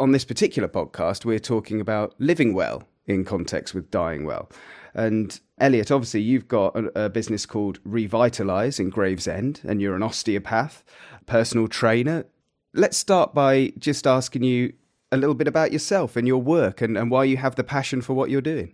on 0.00 0.12
this 0.12 0.24
particular 0.24 0.66
podcast, 0.66 1.24
we're 1.24 1.38
talking 1.38 1.80
about 1.80 2.14
living 2.18 2.54
well 2.54 2.84
in 3.06 3.24
context 3.24 3.74
with 3.74 3.90
dying 3.90 4.24
well. 4.24 4.50
And 4.94 5.38
Elliot, 5.58 5.90
obviously, 5.90 6.22
you've 6.22 6.48
got 6.48 6.74
a, 6.74 7.04
a, 7.04 7.08
business 7.10 7.46
called 7.46 7.78
Revitalize 7.84 8.80
in 8.80 8.90
Gravesend, 8.90 9.60
and 9.62 9.80
you're 9.80 9.94
an 9.94 10.02
osteopath, 10.02 10.82
personal 11.26 11.68
trainer. 11.68 12.24
Let's 12.72 12.96
start 12.96 13.34
by 13.34 13.72
just 13.78 14.06
asking 14.06 14.42
you 14.42 14.72
a 15.12 15.16
little 15.16 15.34
bit 15.34 15.46
about 15.46 15.72
yourself 15.72 16.16
and 16.16 16.26
your 16.26 16.40
work 16.40 16.80
and, 16.80 16.96
and 16.96 17.10
why 17.10 17.24
you 17.24 17.36
have 17.36 17.56
the 17.56 17.64
passion 17.64 18.00
for 18.00 18.14
what 18.14 18.30
you're 18.30 18.40
doing. 18.40 18.72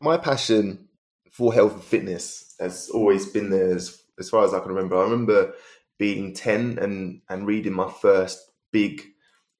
My 0.00 0.16
passion 0.16 0.88
for 1.30 1.52
health 1.52 1.74
and 1.74 1.84
fitness 1.84 2.54
has 2.58 2.88
always 2.88 3.26
been 3.26 3.50
there 3.50 3.74
as, 3.74 4.02
as 4.18 4.30
far 4.30 4.44
as 4.44 4.54
I 4.54 4.60
can 4.60 4.68
remember. 4.68 4.96
I 4.96 5.02
remember 5.02 5.52
being 5.98 6.34
10 6.34 6.78
and, 6.80 7.20
and 7.28 7.46
reading 7.46 7.72
my 7.72 7.90
first 7.90 8.50
big 8.72 9.02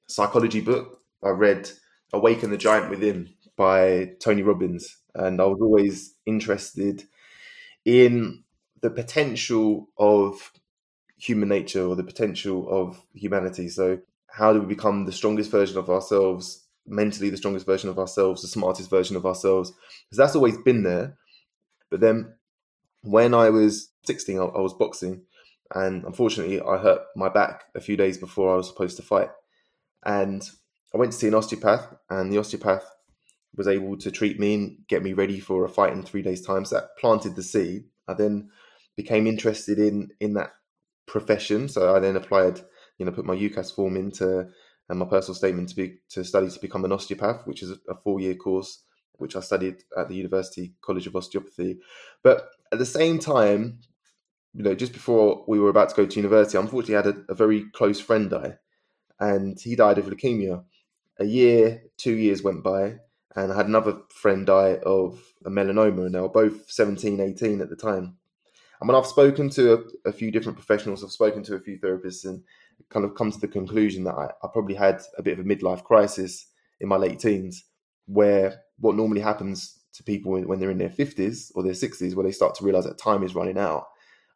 psychology 0.09 0.61
book. 0.61 1.02
I 1.23 1.31
read 1.31 1.71
Awaken 2.13 2.51
the 2.51 2.57
Giant 2.57 2.91
Within 2.91 3.31
by 3.57 4.13
Tony 4.21 4.43
Robbins, 4.43 4.97
and 5.15 5.41
I 5.41 5.45
was 5.45 5.61
always 5.61 6.15
interested 6.27 7.05
in 7.85 8.45
the 8.81 8.91
potential 8.91 9.89
of 9.97 10.53
human 11.17 11.49
nature 11.49 11.87
or 11.87 11.95
the 11.95 12.03
potential 12.03 12.69
of 12.69 13.01
humanity. 13.15 13.69
So, 13.69 14.01
how 14.27 14.53
do 14.53 14.61
we 14.61 14.67
become 14.67 15.05
the 15.05 15.13
strongest 15.13 15.51
version 15.51 15.79
of 15.79 15.89
ourselves, 15.89 16.65
mentally 16.87 17.31
the 17.31 17.37
strongest 17.37 17.67
version 17.67 17.89
of 17.89 17.99
ourselves, 17.99 18.43
the 18.43 18.49
smartest 18.49 18.91
version 18.91 19.17
of 19.17 19.25
ourselves? 19.25 19.71
Because 19.71 20.19
that's 20.19 20.37
always 20.37 20.59
been 20.59 20.83
there. 20.83 21.17
But 21.91 22.01
then 22.01 22.35
when 23.03 23.35
I 23.35 23.51
was 23.51 23.91
16, 24.07 24.39
I, 24.39 24.43
I 24.43 24.61
was 24.61 24.75
boxing, 24.75 25.23
and 25.75 26.05
unfortunately, 26.05 26.61
I 26.61 26.79
hurt 26.79 27.03
my 27.15 27.29
back 27.29 27.65
a 27.75 27.81
few 27.81 27.97
days 27.97 28.19
before 28.19 28.53
I 28.53 28.57
was 28.57 28.69
supposed 28.69 28.97
to 28.97 29.03
fight. 29.03 29.31
And 30.05 30.49
I 30.95 30.99
went 30.99 31.13
to 31.13 31.19
see 31.19 31.29
an 31.29 31.35
osteopath, 31.35 31.95
and 32.11 32.33
the 32.33 32.39
osteopath 32.39 32.85
was 33.55 33.69
able 33.69 33.97
to 33.99 34.11
treat 34.11 34.39
me 34.39 34.55
and 34.55 34.79
get 34.89 35.03
me 35.03 35.13
ready 35.13 35.41
for 35.41 35.65
a 35.65 35.69
fight 35.69 35.93
in 35.93 36.03
three 36.03 36.23
days' 36.23 36.45
time. 36.45 36.65
So 36.65 36.77
that 36.77 36.97
planted 36.99 37.37
the 37.37 37.43
seed. 37.43 37.85
I 38.09 38.15
then 38.15 38.51
became 38.97 39.27
interested 39.27 39.79
in 39.79 40.11
in 40.21 40.35
that 40.35 40.53
profession. 41.07 41.69
So 41.69 41.95
I 41.95 41.99
then 41.99 42.17
applied, 42.17 42.61
you 42.99 43.07
know, 43.07 43.13
put 43.13 43.25
my 43.25 43.37
UCAS 43.37 43.75
form 43.75 43.97
into 43.97 44.49
and 44.89 44.99
my 44.99 45.07
personal 45.07 45.35
statement 45.35 45.69
to 45.71 45.77
be 45.77 45.99
to 46.11 46.25
study 46.25 46.49
to 46.49 46.61
become 46.61 46.85
an 46.85 46.93
osteopath, 46.93 47.47
which 47.47 47.63
is 47.63 47.71
a 47.89 47.95
four 48.03 48.21
year 48.21 48.35
course, 48.35 48.83
which 49.15 49.37
I 49.37 49.41
studied 49.41 49.83
at 49.97 50.09
the 50.09 50.15
University 50.15 50.75
College 50.83 51.07
of 51.07 51.17
Osteopathy. 51.17 51.79
But 52.23 52.49
at 52.73 52.79
the 52.79 52.87
same 52.87 53.19
time, 53.19 53.81
you 54.55 54.63
know, 54.63 54.75
just 54.75 54.93
before 54.93 55.45
we 55.49 55.59
were 55.59 55.71
about 55.71 55.89
to 55.91 55.95
go 55.97 56.07
to 56.07 56.17
university, 56.17 56.59
I 56.59 56.61
unfortunately 56.61 56.95
had 56.95 57.07
a, 57.07 57.33
a 57.33 57.35
very 57.35 57.65
close 57.73 58.01
friend 58.01 58.29
die, 58.29 58.59
and 59.19 59.59
he 59.59 59.77
died 59.77 59.99
of 59.99 60.07
leukemia. 60.07 60.65
A 61.23 61.25
year, 61.25 61.85
two 61.99 62.17
years 62.17 62.43
went 62.43 62.65
by, 62.65 62.97
and 63.37 63.53
I 63.53 63.57
had 63.57 63.67
another 63.67 64.01
friend 64.13 64.45
die 64.45 64.79
of 64.85 65.23
a 65.45 65.51
melanoma, 65.51 66.07
and 66.07 66.13
they 66.17 66.21
were 66.21 66.29
both 66.29 66.69
17, 66.69 67.21
18 67.21 67.61
at 67.61 67.71
the 67.71 67.77
time. 67.77 68.17
I 68.81 68.85
mean, 68.85 68.97
I've 68.97 69.07
spoken 69.07 69.49
to 69.51 69.73
a, 69.75 70.09
a, 70.09 70.13
few 70.13 70.33
different 70.33 70.59
professionals, 70.59 71.05
I've 71.05 71.13
spoken 71.13 71.45
to 71.45 71.55
a 71.55 71.61
few 71.61 71.79
therapists, 71.79 72.25
and 72.25 72.43
kind 72.91 73.05
of 73.05 73.15
come 73.15 73.31
to 73.31 73.39
the 73.39 73.47
conclusion 73.47 74.03
that 74.03 74.17
I, 74.17 74.31
I 74.43 74.49
probably 74.53 74.75
had 74.75 75.01
a 75.17 75.23
bit 75.23 75.39
of 75.39 75.47
a 75.47 75.49
midlife 75.49 75.85
crisis 75.85 76.49
in 76.81 76.89
my 76.89 76.97
late 76.97 77.21
teens, 77.21 77.67
where 78.07 78.63
what 78.81 78.97
normally 78.97 79.21
happens 79.21 79.79
to 79.93 80.03
people 80.03 80.33
when, 80.33 80.59
they're 80.59 80.73
in 80.73 80.79
their 80.79 80.89
50s 80.89 81.53
or 81.55 81.63
their 81.63 81.71
60s, 81.73 82.17
where 82.17 82.25
they 82.25 82.33
start 82.33 82.57
to 82.57 82.65
realize 82.65 82.83
that 82.87 82.99
time 82.99 83.23
is 83.23 83.37
running 83.37 83.59
out. 83.59 83.87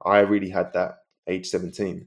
I 0.04 0.20
really 0.20 0.50
had 0.50 0.72
that 0.74 0.98
age 1.26 1.48
17. 1.48 2.06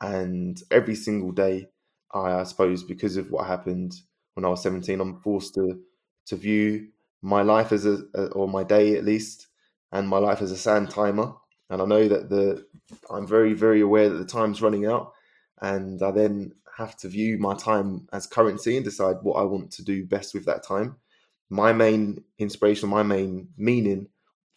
And 0.00 0.60
every 0.72 0.96
single 0.96 1.30
day, 1.30 1.68
I, 2.12 2.40
I 2.40 2.42
suppose, 2.44 2.82
because 2.82 3.16
of 3.16 3.30
what 3.30 3.46
happened 3.46 3.94
when 4.34 4.44
I 4.44 4.48
was 4.48 4.62
17, 4.62 5.00
I'm 5.00 5.20
forced 5.20 5.54
to 5.54 5.80
to 6.26 6.36
view 6.36 6.88
my 7.22 7.42
life 7.42 7.72
as 7.72 7.86
a, 7.86 7.98
or 8.32 8.46
my 8.46 8.62
day 8.62 8.96
at 8.96 9.04
least, 9.04 9.48
and 9.92 10.08
my 10.08 10.18
life 10.18 10.42
as 10.42 10.52
a 10.52 10.56
sand 10.56 10.90
timer. 10.90 11.32
And 11.68 11.82
I 11.82 11.84
know 11.84 12.08
that 12.08 12.28
the 12.28 12.66
I'm 13.10 13.26
very 13.26 13.54
very 13.54 13.80
aware 13.80 14.08
that 14.08 14.16
the 14.16 14.24
time's 14.24 14.62
running 14.62 14.86
out, 14.86 15.12
and 15.60 16.02
I 16.02 16.10
then 16.10 16.52
have 16.76 16.96
to 16.96 17.08
view 17.08 17.38
my 17.38 17.54
time 17.54 18.08
as 18.12 18.26
currency 18.26 18.76
and 18.76 18.84
decide 18.84 19.16
what 19.22 19.34
I 19.34 19.42
want 19.42 19.70
to 19.72 19.84
do 19.84 20.06
best 20.06 20.34
with 20.34 20.46
that 20.46 20.62
time. 20.62 20.96
My 21.50 21.72
main 21.72 22.24
inspiration, 22.38 22.88
my 22.88 23.02
main 23.02 23.48
meaning 23.56 24.08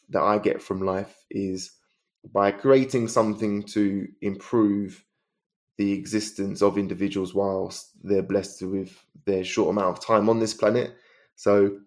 that 0.10 0.22
I 0.22 0.38
get 0.38 0.62
from 0.62 0.82
life 0.82 1.26
is 1.30 1.72
by 2.32 2.52
creating 2.52 3.08
something 3.10 3.64
to 3.64 4.08
improve 4.22 5.04
the 5.78 5.94
existence 5.94 6.62
of 6.62 6.78
individuals 6.78 7.34
whilst 7.34 7.92
they're 8.04 8.22
blessed 8.22 8.64
with 8.64 8.98
their 9.26 9.44
short 9.44 9.70
amount 9.70 9.98
of 9.98 10.06
time 10.06 10.30
on 10.30 10.40
this 10.40 10.54
planet 10.54 10.96
so 11.36 11.80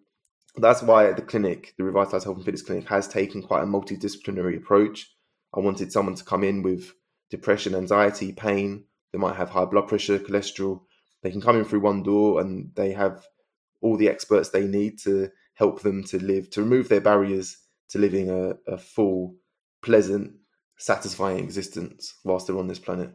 that's 0.57 0.83
why 0.83 1.13
the 1.13 1.23
clinic, 1.23 1.75
the 1.77 1.85
Revitalized 1.85 2.25
Health 2.25 2.37
and 2.37 2.45
Fitness 2.45 2.63
Clinic, 2.63 2.89
has 2.89 3.07
taken 3.07 3.43
quite 3.43 3.63
a 3.63 3.67
multidisciplinary 3.67 4.57
approach. 4.57 5.11
I 5.55 5.61
wanted 5.61 5.93
someone 5.93 6.15
to 6.15 6.25
come 6.25 6.45
in 6.45 6.63
with 6.63 6.93
depression, 7.31 7.75
anxiety, 7.75 8.33
pain. 8.33 8.85
They 9.13 9.19
might 9.19 9.37
have 9.37 9.51
high 9.51 9.67
blood 9.67 9.89
pressure, 9.89 10.19
cholesterol. 10.19 10.81
They 11.23 11.31
can 11.31 11.41
come 11.41 11.57
in 11.57 11.65
through 11.65 11.81
one 11.81 12.03
door 12.03 12.41
and 12.41 12.71
they 12.75 12.93
have 12.93 13.27
all 13.83 13.97
the 13.97 14.09
experts 14.09 14.49
they 14.49 14.67
need 14.67 14.99
to 15.01 15.31
help 15.55 15.83
them 15.83 16.05
to 16.05 16.23
live, 16.23 16.51
to 16.51 16.63
remove 16.63 16.89
their 16.89 17.01
barriers 17.01 17.59
to 17.89 17.99
living 17.99 18.31
a, 18.31 18.55
a 18.71 18.79
full, 18.79 19.37
pleasant, 19.83 20.35
satisfying 20.79 21.39
existence 21.39 22.15
whilst 22.25 22.47
they're 22.47 22.59
on 22.59 22.69
this 22.69 22.79
planet. 22.79 23.11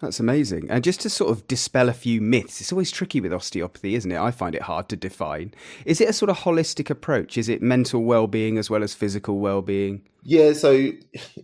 That's 0.00 0.18
amazing. 0.18 0.70
And 0.70 0.82
just 0.82 1.02
to 1.02 1.10
sort 1.10 1.30
of 1.30 1.46
dispel 1.46 1.90
a 1.90 1.92
few 1.92 2.22
myths, 2.22 2.60
it's 2.62 2.72
always 2.72 2.90
tricky 2.90 3.20
with 3.20 3.34
osteopathy, 3.34 3.94
isn't 3.94 4.10
it? 4.10 4.18
I 4.18 4.30
find 4.30 4.54
it 4.54 4.62
hard 4.62 4.88
to 4.88 4.96
define. 4.96 5.52
Is 5.84 6.00
it 6.00 6.08
a 6.08 6.14
sort 6.14 6.30
of 6.30 6.38
holistic 6.38 6.88
approach? 6.88 7.36
Is 7.36 7.50
it 7.50 7.60
mental 7.60 8.02
well-being 8.02 8.56
as 8.56 8.70
well 8.70 8.82
as 8.82 8.94
physical 8.94 9.40
well-being? 9.40 10.02
Yeah, 10.22 10.54
so 10.54 10.90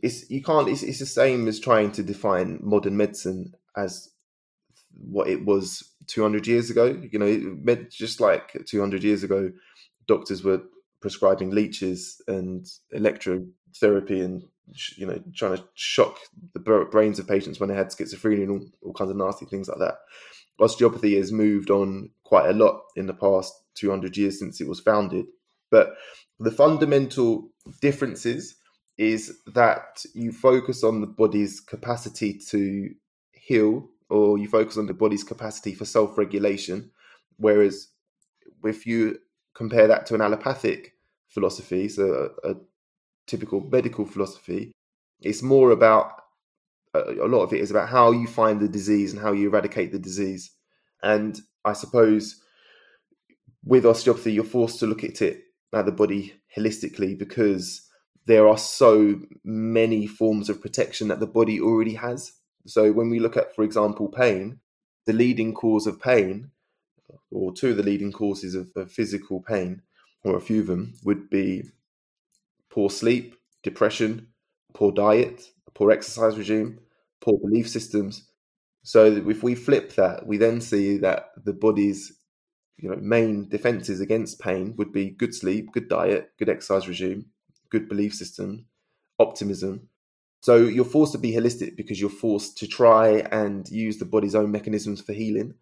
it's 0.03 0.31
you 0.31 0.43
can't 0.43 0.69
it's, 0.69 0.83
it's 0.83 1.01
the 1.01 1.07
same 1.07 1.49
as 1.49 1.61
trying 1.61 1.93
to 1.93 2.03
define 2.03 2.59
modern 2.63 2.97
medicine 2.97 3.53
as 3.77 4.11
what 4.99 5.29
it 5.29 5.45
was 5.45 5.93
200 6.07 6.47
years 6.47 6.71
ago. 6.71 6.99
You 7.11 7.19
know, 7.19 7.77
just 7.91 8.21
like 8.21 8.57
200 8.67 9.05
years 9.05 9.23
ago, 9.23 9.53
doctors 10.07 10.43
were 10.43 10.63
prescribing 11.03 11.51
leeches 11.51 12.23
and 12.27 12.67
electrotherapy 12.95 14.25
and 14.25 14.45
you 14.97 15.07
know, 15.07 15.23
trying 15.35 15.57
to 15.57 15.65
shock 15.75 16.19
the 16.55 16.61
brains 16.91 17.19
of 17.19 17.29
patients 17.29 17.61
when 17.61 17.69
they 17.69 17.75
had 17.75 17.89
schizophrenia 17.89 18.43
and 18.43 18.51
all, 18.51 18.67
all 18.83 18.93
kinds 18.93 19.11
of 19.11 19.17
nasty 19.17 19.47
things 19.47 19.69
like 19.69 19.79
that. 19.79 19.99
Osteopathy 20.59 21.17
has 21.17 21.33
moved 21.33 21.71
on 21.71 22.11
quite 22.25 22.49
a 22.49 22.53
lot 22.53 22.83
in 22.97 23.07
the 23.07 23.15
past 23.15 23.53
200 23.75 24.17
years 24.17 24.39
since 24.39 24.61
it 24.61 24.69
was 24.69 24.81
founded. 24.81 25.27
But 25.71 25.95
the 26.41 26.51
fundamental 26.51 27.51
differences 27.81 28.57
is 28.99 29.39
that 29.55 30.05
you 30.15 30.33
focus 30.33 30.83
on 30.83 31.01
the 31.01 31.07
body's 31.07 31.61
capacity 31.61 32.39
to 32.49 32.91
heal 33.33 33.89
or 34.09 34.39
you 34.39 34.49
focus 34.49 34.77
on 34.79 34.87
the 34.87 34.95
body's 34.95 35.25
capacity 35.25 35.75
for 35.75 35.85
self 35.85 36.17
regulation. 36.17 36.91
Whereas 37.37 37.89
if 38.65 38.87
you 38.87 39.19
compare 39.55 39.87
that 39.87 40.07
to 40.07 40.15
an 40.15 40.23
allopathic 40.23 40.95
philosophy, 41.29 41.89
so 41.89 42.31
a, 42.45 42.51
a 42.53 42.55
typical 43.27 43.61
medical 43.61 44.05
philosophy. 44.05 44.73
It's 45.21 45.43
more 45.43 45.71
about 45.71 46.13
uh, 46.95 47.15
a 47.23 47.29
lot 47.29 47.43
of 47.43 47.53
it 47.53 47.61
is 47.61 47.71
about 47.71 47.89
how 47.89 48.11
you 48.13 48.27
find 48.27 48.61
the 48.61 48.69
disease 48.69 49.13
and 49.13 49.21
how 49.21 49.33
you 49.33 49.49
eradicate 49.49 49.93
the 49.93 49.99
disease. 49.99 50.51
And 51.03 51.39
I 51.65 51.73
suppose 51.73 52.41
with 53.65 53.85
osteopathy, 53.85 54.33
you're 54.33 54.45
forced 54.45 54.79
to 54.81 54.87
look 54.87 55.05
at 55.05 55.21
it 55.21 55.43
at 55.75 55.87
the 55.87 55.93
body 55.93 56.35
holistically 56.57 57.19
because 57.19 57.83
there 58.27 58.49
are 58.49 58.59
so 58.59 59.21
many 59.45 60.07
forms 60.07 60.49
of 60.49 60.61
protection 60.61 61.09
that 61.09 61.21
the 61.21 61.27
body 61.27 61.61
already 61.61 61.95
has. 61.95 62.33
So 62.67 62.93
when 62.93 63.11
we 63.11 63.21
look 63.21 63.37
at, 63.37 63.55
for 63.55 63.63
example, 63.63 64.09
pain, 64.09 64.61
the 65.07 65.13
leading 65.13 65.55
cause 65.55 65.87
of 65.87 66.01
pain, 66.01 66.51
or 67.31 67.53
two 67.53 67.71
of 67.71 67.77
the 67.77 67.83
leading 67.83 68.13
causes 68.13 68.55
of, 68.55 68.71
of 68.75 68.91
physical 68.91 69.41
pain, 69.41 69.83
or 70.25 70.37
a 70.37 70.41
few 70.41 70.61
of 70.61 70.67
them, 70.67 70.95
would 71.05 71.31
be 71.31 71.63
poor 72.77 72.91
sleep, 72.91 73.35
depression, 73.63 74.29
poor 74.75 74.93
diet, 74.93 75.43
poor 75.75 75.91
exercise 75.91 76.37
regime, 76.37 76.79
poor 77.23 77.39
belief 77.39 77.67
systems. 77.67 78.29
So 78.85 79.07
if 79.07 79.43
we 79.43 79.55
flip 79.55 79.95
that, 79.95 80.27
we 80.27 80.37
then 80.37 80.61
see 80.61 80.99
that 80.99 81.31
the 81.43 81.55
body's 81.55 82.13
you 82.77 82.91
know 82.91 82.97
main 82.97 83.49
defenses 83.49 84.01
against 84.01 84.39
pain 84.39 84.75
would 84.77 84.93
be 84.93 85.09
good 85.09 85.35
sleep, 85.35 85.73
good 85.73 85.89
diet, 85.89 86.33
good 86.39 86.51
exercise 86.51 86.87
regime, 86.87 87.25
good 87.71 87.89
belief 87.89 88.15
system, 88.15 88.67
optimism. 89.19 89.89
So 90.43 90.57
you're 90.57 90.85
forced 90.85 91.13
to 91.13 91.19
be 91.19 91.33
holistic 91.33 91.77
because 91.77 91.99
you're 91.99 92.11
forced 92.11 92.59
to 92.59 92.67
try 92.67 93.27
and 93.33 93.67
use 93.71 93.97
the 93.97 94.05
body's 94.05 94.35
own 94.35 94.53
mechanisms 94.53 95.01
for 95.01 95.15
healing. 95.15 95.55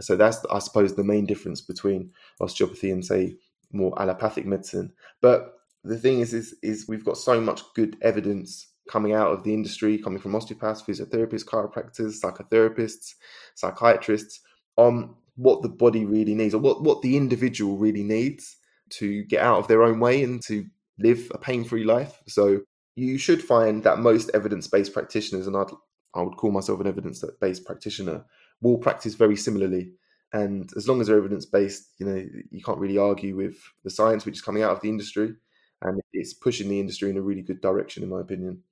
So 0.00 0.16
that's, 0.16 0.38
I 0.50 0.58
suppose, 0.58 0.94
the 0.94 1.04
main 1.04 1.26
difference 1.26 1.60
between 1.60 2.12
osteopathy 2.40 2.90
and, 2.90 3.04
say, 3.04 3.36
more 3.72 3.92
allopathic 4.00 4.46
medicine. 4.46 4.94
But 5.20 5.54
the 5.84 5.98
thing 5.98 6.20
is, 6.20 6.32
is, 6.32 6.54
is 6.62 6.86
we've 6.88 7.04
got 7.04 7.16
so 7.16 7.40
much 7.40 7.62
good 7.74 7.96
evidence 8.02 8.68
coming 8.90 9.12
out 9.12 9.32
of 9.32 9.44
the 9.44 9.54
industry, 9.54 9.98
coming 9.98 10.18
from 10.18 10.34
osteopaths, 10.34 10.82
physiotherapists, 10.82 11.44
chiropractors, 11.44 12.20
psychotherapists, 12.20 13.14
psychiatrists, 13.54 14.40
on 14.76 15.14
what 15.36 15.62
the 15.62 15.68
body 15.68 16.04
really 16.04 16.34
needs 16.34 16.54
or 16.54 16.58
what, 16.58 16.82
what 16.82 17.02
the 17.02 17.16
individual 17.16 17.76
really 17.76 18.02
needs 18.02 18.56
to 18.90 19.24
get 19.24 19.42
out 19.42 19.58
of 19.58 19.68
their 19.68 19.82
own 19.82 19.98
way 20.00 20.22
and 20.22 20.42
to 20.42 20.66
live 20.98 21.30
a 21.34 21.38
pain 21.38 21.64
free 21.64 21.84
life. 21.84 22.22
So 22.28 22.60
you 22.94 23.18
should 23.18 23.42
find 23.42 23.82
that 23.84 23.98
most 23.98 24.30
evidence 24.34 24.66
based 24.66 24.92
practitioners, 24.92 25.46
and 25.46 25.56
I'd, 25.56 25.70
I 26.14 26.22
would 26.22 26.36
call 26.36 26.50
myself 26.50 26.80
an 26.80 26.86
evidence 26.86 27.24
based 27.40 27.64
practitioner, 27.64 28.24
will 28.60 28.78
practice 28.78 29.14
very 29.14 29.36
similarly. 29.36 29.92
And 30.34 30.70
as 30.76 30.88
long 30.88 31.00
as 31.00 31.06
they're 31.06 31.18
evidence 31.18 31.46
based, 31.46 31.90
you 31.98 32.06
know, 32.06 32.24
you 32.50 32.62
can't 32.62 32.78
really 32.78 32.98
argue 32.98 33.36
with 33.36 33.56
the 33.84 33.90
science 33.90 34.24
which 34.24 34.36
is 34.36 34.42
coming 34.42 34.62
out 34.62 34.72
of 34.72 34.80
the 34.80 34.88
industry. 34.88 35.34
And 35.82 36.00
it's 36.12 36.32
pushing 36.32 36.68
the 36.68 36.80
industry 36.80 37.10
in 37.10 37.16
a 37.16 37.22
really 37.22 37.42
good 37.42 37.60
direction, 37.60 38.02
in 38.02 38.08
my 38.08 38.20
opinion. 38.20 38.62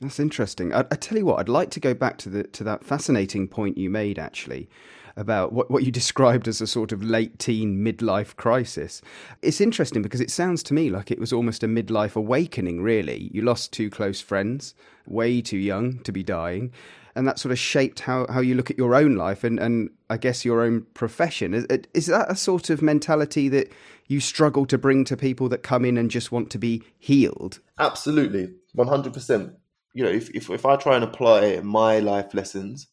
That's 0.00 0.20
interesting. 0.20 0.74
I, 0.74 0.80
I, 0.80 0.96
tell 0.96 1.16
you 1.16 1.24
what, 1.24 1.38
I'd 1.38 1.48
like 1.48 1.70
to 1.70 1.80
go 1.80 1.94
back 1.94 2.18
to 2.18 2.28
the 2.28 2.42
to 2.44 2.64
that 2.64 2.84
fascinating 2.84 3.46
point 3.46 3.78
you 3.78 3.88
made 3.88 4.18
actually 4.18 4.68
about 5.16 5.52
what, 5.52 5.70
what 5.70 5.84
you 5.84 5.90
described 5.90 6.48
as 6.48 6.60
a 6.60 6.66
sort 6.66 6.92
of 6.92 7.02
late 7.02 7.38
teen 7.38 7.84
midlife 7.84 8.36
crisis. 8.36 9.02
It's 9.42 9.60
interesting 9.60 10.02
because 10.02 10.20
it 10.20 10.30
sounds 10.30 10.62
to 10.64 10.74
me 10.74 10.90
like 10.90 11.10
it 11.10 11.18
was 11.18 11.32
almost 11.32 11.62
a 11.62 11.68
midlife 11.68 12.16
awakening, 12.16 12.82
really. 12.82 13.30
You 13.32 13.42
lost 13.42 13.72
two 13.72 13.90
close 13.90 14.20
friends, 14.20 14.74
way 15.06 15.40
too 15.40 15.58
young 15.58 15.98
to 16.00 16.12
be 16.12 16.22
dying. 16.22 16.72
And 17.14 17.28
that 17.28 17.38
sort 17.38 17.52
of 17.52 17.58
shaped 17.58 18.00
how, 18.00 18.26
how 18.30 18.40
you 18.40 18.54
look 18.54 18.70
at 18.70 18.78
your 18.78 18.94
own 18.94 19.16
life 19.16 19.44
and, 19.44 19.58
and 19.58 19.90
I 20.08 20.16
guess 20.16 20.44
your 20.44 20.62
own 20.62 20.86
profession. 20.94 21.52
Is, 21.52 21.66
is 21.92 22.06
that 22.06 22.30
a 22.30 22.36
sort 22.36 22.70
of 22.70 22.80
mentality 22.80 23.50
that 23.50 23.70
you 24.08 24.18
struggle 24.18 24.64
to 24.66 24.78
bring 24.78 25.04
to 25.04 25.16
people 25.16 25.48
that 25.50 25.62
come 25.62 25.84
in 25.84 25.98
and 25.98 26.10
just 26.10 26.32
want 26.32 26.50
to 26.50 26.58
be 26.58 26.82
healed? 26.98 27.60
Absolutely, 27.78 28.54
100% 28.76 29.54
you 29.94 30.04
know, 30.04 30.10
if, 30.10 30.30
if, 30.30 30.50
if 30.50 30.66
I 30.66 30.76
try 30.76 30.94
and 30.96 31.04
apply 31.04 31.60
my 31.62 31.98
life 31.98 32.34
lessons 32.34 32.88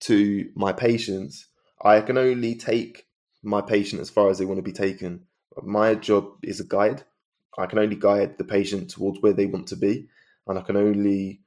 to 0.00 0.48
my 0.54 0.72
patients, 0.72 1.46
I 1.84 2.00
can 2.00 2.16
only 2.16 2.54
take 2.54 3.06
my 3.42 3.60
patient 3.60 4.00
as 4.00 4.08
far 4.08 4.30
as 4.30 4.38
they 4.38 4.46
want 4.46 4.56
to 4.56 4.62
be 4.62 4.72
taken. 4.72 5.26
My 5.62 5.94
job 5.94 6.38
is 6.42 6.58
a 6.58 6.64
guide. 6.64 7.02
I 7.58 7.66
can 7.66 7.78
only 7.78 7.96
guide 7.96 8.38
the 8.38 8.44
patient 8.44 8.90
towards 8.90 9.20
where 9.20 9.34
they 9.34 9.44
want 9.44 9.66
to 9.68 9.76
be, 9.76 10.08
and 10.46 10.58
I 10.58 10.62
can 10.62 10.76
only 10.76 11.42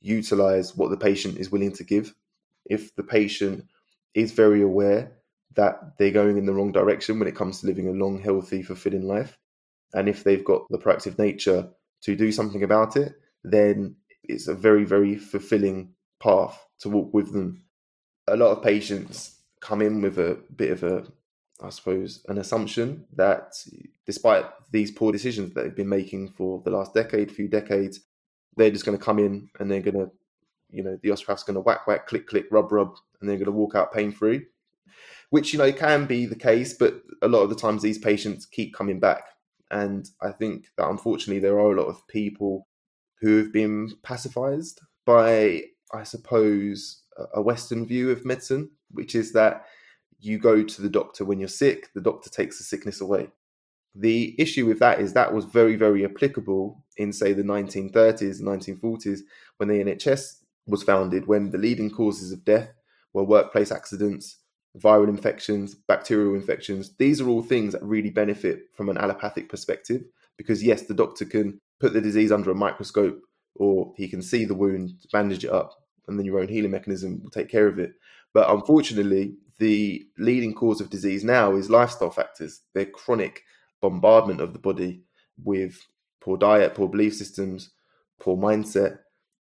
utilize 0.00 0.76
what 0.76 0.90
the 0.90 0.96
patient 0.98 1.38
is 1.38 1.50
willing 1.50 1.72
to 1.72 1.84
give. 1.84 2.14
If 2.66 2.94
the 2.96 3.02
patient 3.02 3.64
is 4.14 4.32
very 4.32 4.60
aware 4.60 5.12
that 5.54 5.96
they're 5.98 6.10
going 6.10 6.36
in 6.36 6.44
the 6.44 6.52
wrong 6.52 6.70
direction 6.70 7.18
when 7.18 7.26
it 7.26 7.34
comes 7.34 7.60
to 7.60 7.66
living 7.66 7.88
a 7.88 7.92
long, 7.92 8.20
healthy, 8.20 8.62
fulfilling 8.62 9.08
life, 9.08 9.38
and 9.94 10.06
if 10.06 10.22
they've 10.22 10.44
got 10.44 10.68
the 10.68 10.78
proactive 10.78 11.18
nature 11.18 11.66
to 12.02 12.14
do 12.14 12.30
something 12.30 12.62
about 12.62 12.96
it, 12.96 13.14
then 13.42 13.96
it's 14.22 14.48
a 14.48 14.54
very 14.54 14.84
very 14.84 15.16
fulfilling 15.16 15.94
path 16.20 16.62
to 16.80 16.90
walk 16.90 17.14
with 17.14 17.32
them. 17.32 17.64
A 18.28 18.36
lot 18.36 18.52
of 18.52 18.62
patients 18.62 19.37
come 19.60 19.82
in 19.82 20.00
with 20.00 20.18
a 20.18 20.38
bit 20.56 20.70
of 20.70 20.82
a 20.82 21.04
I 21.60 21.70
suppose, 21.70 22.24
an 22.28 22.38
assumption 22.38 23.04
that 23.16 23.54
despite 24.06 24.44
these 24.70 24.90
poor 24.90 25.10
decisions 25.10 25.54
that 25.54 25.62
they've 25.64 25.74
been 25.74 25.88
making 25.88 26.30
for 26.30 26.62
the 26.64 26.70
last 26.70 26.94
decade, 26.94 27.32
few 27.32 27.48
decades, 27.48 28.00
they're 28.56 28.70
just 28.70 28.84
going 28.84 28.96
to 28.96 29.04
come 29.04 29.18
in 29.18 29.48
and 29.58 29.70
they're 29.70 29.80
going 29.80 29.98
to, 29.98 30.10
you 30.70 30.84
know, 30.84 30.98
the 31.02 31.10
osteopath's 31.10 31.42
going 31.42 31.54
to 31.54 31.60
whack, 31.60 31.86
whack, 31.86 32.06
click, 32.06 32.26
click, 32.26 32.46
rub, 32.50 32.70
rub, 32.70 32.94
and 33.20 33.28
they're 33.28 33.36
going 33.36 33.46
to 33.46 33.52
walk 33.52 33.74
out 33.74 33.92
pain 33.92 34.12
free, 34.12 34.42
which, 35.30 35.52
you 35.52 35.58
know, 35.58 35.72
can 35.72 36.06
be 36.06 36.26
the 36.26 36.36
case, 36.36 36.74
but 36.74 37.02
a 37.22 37.28
lot 37.28 37.42
of 37.42 37.50
the 37.50 37.56
times 37.56 37.82
these 37.82 37.98
patients 37.98 38.46
keep 38.46 38.72
coming 38.72 39.00
back. 39.00 39.24
And 39.70 40.08
I 40.22 40.30
think 40.30 40.68
that 40.76 40.88
unfortunately 40.88 41.40
there 41.40 41.58
are 41.58 41.72
a 41.72 41.80
lot 41.80 41.88
of 41.88 42.06
people 42.06 42.68
who 43.20 43.38
have 43.38 43.52
been 43.52 43.90
pacified 44.04 44.62
by, 45.04 45.62
I 45.92 46.04
suppose, 46.04 47.02
a 47.34 47.42
Western 47.42 47.84
view 47.84 48.12
of 48.12 48.24
medicine, 48.24 48.70
which 48.90 49.14
is 49.14 49.32
that 49.32 49.64
you 50.20 50.38
go 50.38 50.62
to 50.62 50.82
the 50.82 50.88
doctor 50.88 51.24
when 51.24 51.38
you're 51.38 51.48
sick, 51.48 51.88
the 51.94 52.00
doctor 52.00 52.30
takes 52.30 52.58
the 52.58 52.64
sickness 52.64 53.00
away. 53.00 53.28
The 53.94 54.34
issue 54.38 54.66
with 54.66 54.78
that 54.80 55.00
is 55.00 55.12
that 55.12 55.32
was 55.32 55.44
very, 55.44 55.76
very 55.76 56.04
applicable 56.04 56.84
in, 56.96 57.12
say, 57.12 57.32
the 57.32 57.42
1930s, 57.42 58.40
1940s, 58.42 59.20
when 59.56 59.68
the 59.68 59.82
NHS 59.82 60.36
was 60.66 60.82
founded, 60.82 61.26
when 61.26 61.50
the 61.50 61.58
leading 61.58 61.90
causes 61.90 62.32
of 62.32 62.44
death 62.44 62.70
were 63.12 63.24
workplace 63.24 63.72
accidents, 63.72 64.38
viral 64.76 65.08
infections, 65.08 65.74
bacterial 65.74 66.34
infections. 66.34 66.94
These 66.98 67.20
are 67.20 67.28
all 67.28 67.42
things 67.42 67.72
that 67.72 67.82
really 67.82 68.10
benefit 68.10 68.64
from 68.74 68.88
an 68.88 68.98
allopathic 68.98 69.48
perspective 69.48 70.02
because, 70.36 70.62
yes, 70.62 70.82
the 70.82 70.94
doctor 70.94 71.24
can 71.24 71.58
put 71.80 71.92
the 71.92 72.00
disease 72.00 72.30
under 72.30 72.50
a 72.50 72.54
microscope 72.54 73.20
or 73.56 73.92
he 73.96 74.08
can 74.08 74.22
see 74.22 74.44
the 74.44 74.54
wound, 74.54 74.92
bandage 75.12 75.44
it 75.44 75.50
up, 75.50 75.72
and 76.06 76.18
then 76.18 76.26
your 76.26 76.40
own 76.40 76.48
healing 76.48 76.70
mechanism 76.70 77.20
will 77.22 77.30
take 77.30 77.48
care 77.48 77.66
of 77.66 77.78
it. 77.78 77.92
But 78.32 78.50
unfortunately, 78.50 79.34
the 79.58 80.06
leading 80.18 80.54
cause 80.54 80.80
of 80.80 80.90
disease 80.90 81.24
now 81.24 81.56
is 81.56 81.70
lifestyle 81.70 82.10
factors. 82.10 82.60
They're 82.74 82.86
chronic 82.86 83.42
bombardment 83.80 84.40
of 84.40 84.52
the 84.52 84.58
body 84.58 85.02
with 85.42 85.78
poor 86.20 86.36
diet, 86.36 86.74
poor 86.74 86.88
belief 86.88 87.14
systems, 87.16 87.70
poor 88.20 88.36
mindset, 88.36 88.98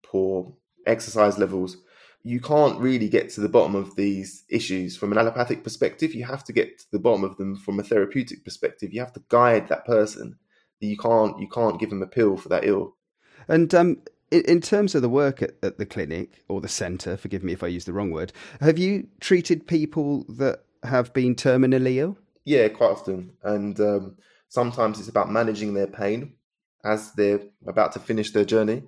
poor 0.03 0.53
exercise 0.85 1.38
levels. 1.38 1.77
You 2.24 2.39
can't 2.39 2.80
really 2.80 3.09
get 3.09 3.30
to 3.31 3.41
the 3.41 3.50
bottom 3.50 3.75
of 3.75 3.95
these 3.95 4.44
issues 4.50 4.95
from 4.95 5.12
an 5.12 5.18
allopathic 5.18 5.63
perspective. 5.63 6.13
You 6.13 6.25
have 6.25 6.44
to 6.45 6.53
get 6.53 6.80
to 6.80 6.85
the 6.91 7.00
bottom 7.00 7.24
of 7.24 7.38
them 7.38 7.57
from 7.57 7.80
a 7.80 7.83
therapeutic 7.83 8.45
perspective. 8.45 8.94
You 8.94 9.01
have 9.01 9.13
to 9.13 9.24
guide 9.30 9.68
that 9.68 9.85
person 9.85 10.38
you 10.83 10.97
can't 10.97 11.39
you 11.39 11.47
can't 11.47 11.80
give 11.80 11.89
them 11.89 12.01
a 12.01 12.07
pill 12.07 12.38
for 12.38 12.50
that 12.50 12.65
ill. 12.65 12.95
And 13.47 13.74
um, 13.74 14.01
in, 14.41 14.62
terms 14.62 14.95
of 14.95 15.01
the 15.01 15.09
work 15.09 15.41
at, 15.41 15.56
at 15.62 15.77
the 15.77 15.85
clinic 15.85 16.44
or 16.47 16.62
the 16.62 16.68
centre, 16.68 17.18
forgive 17.18 17.44
me 17.44 17.53
if 17.53 17.63
I 17.63 17.68
use 17.68 17.85
the 17.85 17.94
wrong 17.94 18.12
word, 18.12 18.33
have 18.62 18.77
you 18.77 19.07
treated 19.19 19.68
people 19.68 20.25
that 20.30 20.63
have 20.83 21.13
been 21.13 21.35
terminally 21.35 21.97
ill? 21.97 22.18
Yeah, 22.45 22.68
quite 22.68 22.91
often, 22.91 23.31
and 23.44 23.80
um, 23.80 24.18
sometimes 24.50 25.00
it's 25.00 25.09
about 25.09 25.31
managing 25.31 25.74
their 25.74 25.88
pain 25.88 26.33
as 26.83 27.13
they're 27.13 27.39
about 27.65 27.94
to 27.94 28.00
finish 28.00 28.31
their 28.31 28.44
journey, 28.44 28.83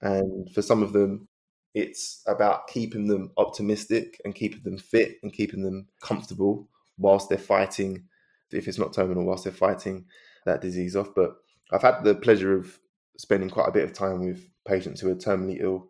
and 0.00 0.48
for 0.52 0.62
some 0.62 0.82
of 0.82 0.92
them, 0.92 1.28
it's 1.74 2.22
about 2.26 2.68
keeping 2.68 3.08
them 3.08 3.32
optimistic 3.36 4.20
and 4.24 4.34
keeping 4.34 4.62
them 4.62 4.78
fit 4.78 5.16
and 5.22 5.32
keeping 5.32 5.62
them 5.62 5.88
comfortable 6.00 6.68
whilst 6.98 7.28
they're 7.28 7.38
fighting. 7.38 8.04
If 8.52 8.68
it's 8.68 8.78
not 8.78 8.92
terminal, 8.92 9.24
whilst 9.24 9.42
they're 9.42 9.52
fighting 9.52 10.04
that 10.44 10.60
disease 10.60 10.94
off. 10.94 11.08
But 11.16 11.34
I've 11.72 11.82
had 11.82 12.04
the 12.04 12.14
pleasure 12.14 12.56
of 12.56 12.78
spending 13.16 13.50
quite 13.50 13.68
a 13.68 13.72
bit 13.72 13.84
of 13.84 13.92
time 13.92 14.24
with 14.24 14.48
patients 14.66 15.00
who 15.00 15.10
are 15.10 15.14
terminally 15.14 15.60
ill, 15.60 15.88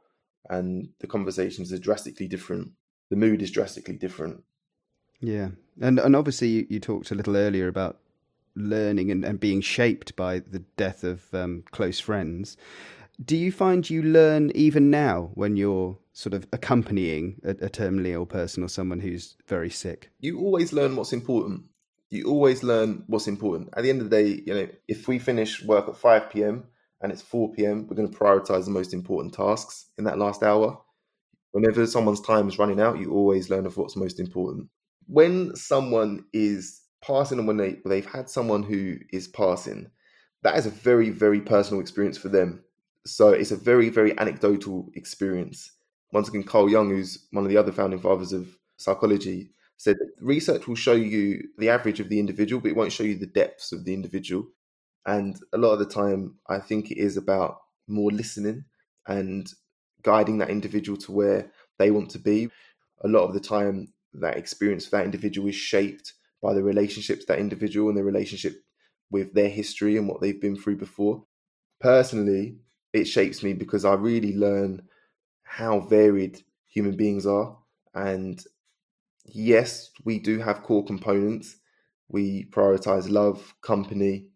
and 0.50 0.88
the 1.00 1.06
conversations 1.06 1.73
are 1.73 1.79
drastically 1.79 2.29
different. 2.29 2.73
The 3.11 3.17
mood 3.17 3.43
is 3.43 3.50
drastically 3.50 3.97
different. 3.97 4.43
Yeah, 5.21 5.50
and 5.81 5.99
and 5.99 6.17
obviously 6.17 6.49
you, 6.49 6.67
you 6.69 6.81
talked 6.81 7.11
a 7.11 7.15
little 7.15 7.37
earlier 7.37 7.69
about 7.69 7.98
learning 8.56 9.10
and, 9.10 9.25
and 9.25 9.41
being 9.41 9.60
shaped 9.60 10.15
by 10.17 10.39
the 10.39 10.60
death 10.77 11.03
of 11.03 11.32
um, 11.34 11.65
close 11.70 11.98
friends. 11.98 12.56
Do 13.25 13.37
you 13.37 13.53
find 13.53 13.89
you 13.89 14.03
learn 14.03 14.51
even 14.55 14.91
now 14.91 15.31
when 15.34 15.56
you're 15.56 15.98
sort 16.13 16.34
of 16.34 16.46
accompanying 16.53 17.41
a, 17.44 17.51
a 17.51 17.70
terminally 17.70 18.13
ill 18.13 18.27
person 18.27 18.63
or 18.63 18.69
someone 18.69 19.01
who's 19.01 19.37
very 19.46 19.70
sick? 19.70 20.10
You 20.20 20.41
always 20.41 20.72
learn 20.72 20.96
what's 20.96 21.13
important 21.13 21.65
you 22.15 22.27
always 22.27 22.63
learn 22.63 23.03
what's 23.08 23.27
important. 23.27 23.70
At 23.77 23.82
the 23.82 23.91
end 23.91 24.01
of 24.01 24.08
the 24.08 24.17
day, 24.17 24.43
you 24.46 24.55
know, 24.55 24.69
if 24.87 25.08
we 25.08 25.19
finish 25.19 25.63
work 25.65 25.89
at 25.89 25.96
5 25.96 26.31
p.m. 26.31 26.65
and 27.05 27.13
it's 27.13 27.20
4 27.20 27.53
p.m., 27.53 27.87
we're 27.87 27.96
going 27.96 28.11
to 28.11 28.19
prioritize 28.19 28.65
the 28.65 28.70
most 28.70 28.94
important 28.94 29.34
tasks 29.34 29.91
in 29.99 30.05
that 30.05 30.19
last 30.19 30.43
hour. 30.43 30.81
Whenever 31.53 31.87
someone's 31.87 32.23
time 32.23 32.49
is 32.49 32.58
running 32.58 32.81
out, 32.81 32.99
you 32.99 33.13
always 33.13 33.51
learn 33.51 33.67
of 33.67 33.77
what's 33.77 33.94
most 33.94 34.19
important. 34.19 34.70
When 35.06 35.55
someone 35.55 36.25
is 36.32 36.81
passing 37.03 37.39
and 37.39 37.46
when 37.46 37.58
they, 37.58 37.77
they've 37.84 38.06
had 38.06 38.31
someone 38.31 38.63
who 38.63 38.96
is 39.13 39.29
passing, 39.29 39.91
that 40.44 40.56
is 40.56 40.65
a 40.65 40.70
very, 40.70 41.11
very 41.11 41.43
personal 41.43 41.82
experience 41.82 42.17
for 42.17 42.31
them. 42.31 42.65
So 43.05 43.29
it's 43.29 43.51
a 43.51 43.56
very, 43.56 43.91
very 43.91 44.19
anecdotal 44.19 44.89
experience. 44.94 45.73
Once 46.11 46.29
again, 46.29 46.43
Carl 46.43 46.70
Jung, 46.70 46.89
who's 46.89 47.27
one 47.32 47.44
of 47.44 47.51
the 47.51 47.58
other 47.58 47.70
founding 47.70 48.01
fathers 48.01 48.32
of 48.32 48.49
psychology, 48.79 49.51
said 49.77 49.96
that 49.99 50.11
research 50.23 50.67
will 50.67 50.75
show 50.75 50.94
you 50.94 51.43
the 51.58 51.69
average 51.69 52.01
of 52.01 52.08
the 52.08 52.19
individual, 52.19 52.63
but 52.63 52.70
it 52.70 52.77
won't 52.77 52.93
show 52.93 53.05
you 53.05 53.19
the 53.19 53.27
depths 53.27 53.73
of 53.73 53.84
the 53.84 53.93
individual. 53.93 54.46
And 55.06 55.39
a 55.53 55.58
lot 55.58 55.73
of 55.73 55.79
the 55.79 55.87
time, 55.87 56.37
I 56.49 56.58
think 56.58 56.91
it 56.91 56.99
is 56.99 57.17
about 57.17 57.58
more 57.87 58.11
listening 58.11 58.65
and 59.06 59.53
guiding 60.03 60.39
that 60.39 60.51
individual 60.51 60.96
to 60.99 61.13
where 61.13 61.51
they 61.79 61.91
want 61.91 62.11
to 62.13 62.19
be. 62.19 62.51
A 63.03 63.08
lot 63.08 63.25
of 63.25 63.34
the 63.34 63.41
time, 63.41 63.93
that 64.15 64.37
experience 64.37 64.87
for 64.87 64.96
that 64.96 65.05
individual 65.05 65.49
is 65.49 65.56
shaped 65.56 66.15
by 66.41 66.55
the 66.55 66.63
relationships 66.63 67.25
that 67.27 67.41
individual 67.41 67.89
and 67.89 67.96
their 67.96 68.05
relationship 68.05 68.63
with 69.11 69.34
their 69.34 69.49
history 69.49 69.96
and 69.96 70.08
what 70.08 70.20
they've 70.20 70.41
been 70.41 70.56
through 70.56 70.77
before. 70.77 71.25
Personally, 71.81 72.58
it 72.93 73.05
shapes 73.06 73.43
me 73.43 73.55
because 73.55 73.84
I 73.84 73.94
really 73.94 74.37
learn 74.37 74.82
how 75.43 75.81
varied 75.81 76.43
human 76.69 76.96
beings 76.96 77.27
are 77.27 77.58
and 77.94 78.43
yes, 79.27 79.91
we 80.05 80.19
do 80.19 80.39
have 80.39 80.63
core 80.63 80.84
components. 80.84 81.56
We 82.08 82.44
prioritize 82.46 83.11
love, 83.11 83.55
company, 83.63 84.29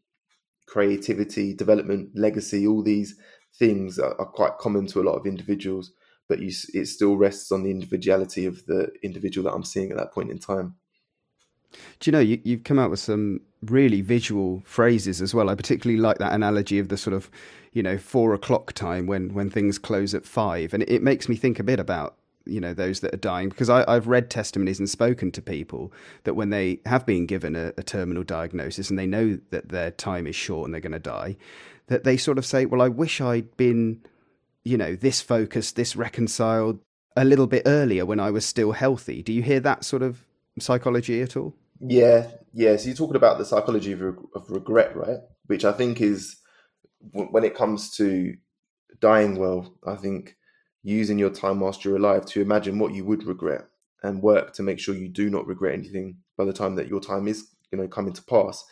creativity, 0.69 1.55
development, 1.55 2.11
legacy. 2.15 2.67
All 2.67 2.83
these 2.83 3.17
things 3.59 3.99
are, 3.99 4.15
are 4.21 4.27
quite 4.27 4.59
common 4.59 4.87
to 4.89 5.01
a 5.01 5.03
lot 5.03 5.17
of 5.17 5.27
individuals, 5.27 5.93
but 6.29 6.39
you, 6.41 6.53
it 6.75 6.87
still 6.87 7.17
rests 7.17 7.51
on 7.51 7.63
the 7.63 7.71
individuality 7.71 8.47
of 8.47 8.65
the 8.67 8.91
individual 9.03 9.51
that 9.51 9.57
I'm 9.57 9.65
seeing 9.65 9.91
at 9.91 9.97
that 9.97 10.13
point 10.13 10.31
in 10.31 10.39
time. 10.39 10.77
Do 12.01 12.09
you 12.09 12.13
know, 12.13 12.21
you, 12.21 12.41
you've 12.45 12.65
come 12.65 12.79
out 12.79 12.91
with 12.91 13.01
some 13.01 13.41
really 13.63 14.01
visual 14.03 14.63
phrases 14.65 15.21
as 15.21 15.35
well. 15.35 15.51
I 15.51 15.55
particularly 15.55 16.01
like 16.01 16.19
that 16.19 16.33
analogy 16.33 16.79
of 16.79 16.89
the 16.89 16.97
sort 16.97 17.15
of, 17.15 17.31
you 17.73 17.83
know, 17.83 17.99
four 17.99 18.35
o'clock 18.35 18.73
time 18.73 19.07
when, 19.07 19.35
when 19.35 19.51
things 19.51 19.79
close 19.79 20.15
at 20.15 20.25
five. 20.25 20.73
And 20.73 20.83
it, 20.83 20.91
it 20.91 21.03
makes 21.03 21.29
me 21.29 21.37
think 21.37 21.59
a 21.59 21.65
bit 21.65 21.81
about 21.81 22.18
you 22.49 22.61
know 22.61 22.75
those 22.75 23.01
that 23.01 23.15
are 23.15 23.19
dying 23.19 23.49
because 23.49 23.71
I, 23.71 23.91
have 23.93 24.09
read 24.09 24.31
testimonies 24.31 24.79
and 24.79 24.89
spoken 24.89 25.31
to 25.33 25.43
people 25.43 25.93
that 26.25 26.35
when 26.35 26.51
they 26.51 26.81
have 26.87 27.07
been 27.07 27.27
given 27.27 27.55
a, 27.55 27.73
a, 27.77 27.83
terminal 27.83 28.23
diagnosis 28.23 28.91
and 28.91 28.99
they 28.99 29.07
know 29.07 29.39
that 29.51 29.69
their 29.69 29.91
time 29.91 30.27
is 30.27 30.37
short 30.37 30.67
and 30.67 30.75
they're 30.75 30.81
going 30.81 30.93
to 30.93 30.99
die, 30.99 31.37
that 31.89 32.05
they 32.05 32.17
sort 32.17 32.39
of 32.39 32.47
say, 32.47 32.67
"Well, 32.67 32.83
I 32.83 32.89
wish 32.89 33.21
I'd 33.21 33.57
been, 33.57 34.03
you 34.65 34.77
know, 34.77 34.95
this 34.95 35.21
focused, 35.21 35.77
this 35.77 35.97
reconciled 35.97 36.81
a 37.17 37.25
little 37.25 37.47
bit 37.47 37.63
earlier 37.67 38.07
when 38.07 38.21
I 38.21 38.31
was 38.31 38.45
still 38.45 38.73
healthy." 38.73 39.23
Do 39.23 39.33
you 39.33 39.43
hear 39.43 39.61
that 39.61 39.85
sort 39.85 40.03
of 40.03 40.25
psychology 40.59 41.21
at 41.23 41.37
all? 41.37 41.55
Yeah, 41.81 42.29
yeah. 42.53 42.77
So 42.77 42.87
you're 42.87 42.97
talking 42.97 43.17
about 43.17 43.39
the 43.39 43.45
psychology 43.45 43.93
of, 43.93 44.03
of 44.35 44.51
regret, 44.51 44.97
right? 44.97 45.19
Which 45.47 45.65
I 45.65 45.73
think 45.73 46.01
is 46.01 46.37
when 47.13 47.45
it 47.45 47.55
comes 47.55 47.91
to 47.97 48.35
dying 49.01 49.39
well, 49.39 49.75
I 49.87 49.95
think 49.95 50.37
using 50.83 51.19
your 51.19 51.31
time 51.31 51.61
whilst 51.61 51.85
you're 51.85 51.97
alive 51.97 52.25
to 52.27 52.41
imagine 52.41 52.79
what 52.79 52.95
you 52.95 53.05
would 53.05 53.25
regret 53.25 53.67
and 54.03 54.23
work 54.23 54.53
to 54.55 54.63
make 54.63 54.79
sure 54.79 54.95
you 54.95 55.09
do 55.09 55.29
not 55.29 55.47
regret 55.47 55.75
anything 55.75 56.17
by 56.37 56.45
the 56.45 56.53
time 56.53 56.77
that 56.77 56.89
your 56.89 57.01
time 57.01 57.27
is, 57.27 57.49
you 57.73 57.79
know, 57.79 57.89
coming 57.89 58.13
to 58.13 58.23
pass. 58.23 58.65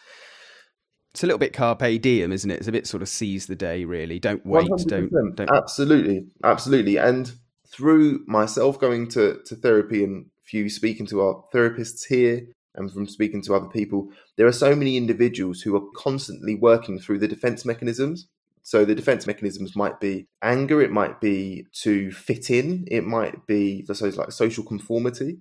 It's 1.12 1.22
a 1.22 1.26
little 1.26 1.38
bit 1.38 1.52
carpe 1.52 2.00
diem, 2.00 2.30
isn't 2.30 2.50
it? 2.50 2.58
It's 2.58 2.68
a 2.68 2.72
bit 2.72 2.86
sort 2.86 3.02
of 3.02 3.08
seize 3.08 3.46
the 3.46 3.56
day, 3.56 3.84
really. 3.84 4.18
Don't 4.18 4.44
wait. 4.44 4.68
do 4.86 5.08
not 5.10 5.36
don't. 5.36 5.50
Absolutely, 5.50 6.26
absolutely. 6.44 6.98
And 6.98 7.32
through 7.66 8.22
myself 8.26 8.78
going 8.78 9.08
to 9.08 9.40
to 9.46 9.56
therapy 9.56 10.04
and 10.04 10.26
few 10.44 10.68
speaking 10.68 11.06
to 11.06 11.22
our 11.22 11.42
therapists 11.52 12.06
here 12.06 12.42
and 12.74 12.92
from 12.92 13.08
speaking 13.08 13.42
to 13.42 13.54
other 13.54 13.68
people, 13.68 14.10
there 14.36 14.46
are 14.46 14.52
so 14.52 14.76
many 14.76 14.96
individuals 14.96 15.62
who 15.62 15.74
are 15.74 15.90
constantly 15.96 16.54
working 16.54 16.98
through 16.98 17.18
the 17.18 17.28
defense 17.28 17.64
mechanisms. 17.64 18.28
So 18.66 18.84
the 18.84 18.96
defense 18.96 19.28
mechanisms 19.28 19.76
might 19.76 20.00
be 20.00 20.26
anger, 20.42 20.82
it 20.82 20.90
might 20.90 21.20
be 21.20 21.68
to 21.82 22.10
fit 22.10 22.50
in, 22.50 22.84
it 22.90 23.04
might 23.04 23.46
be 23.46 23.86
so 23.86 24.08
like 24.08 24.32
social 24.32 24.64
conformity, 24.64 25.38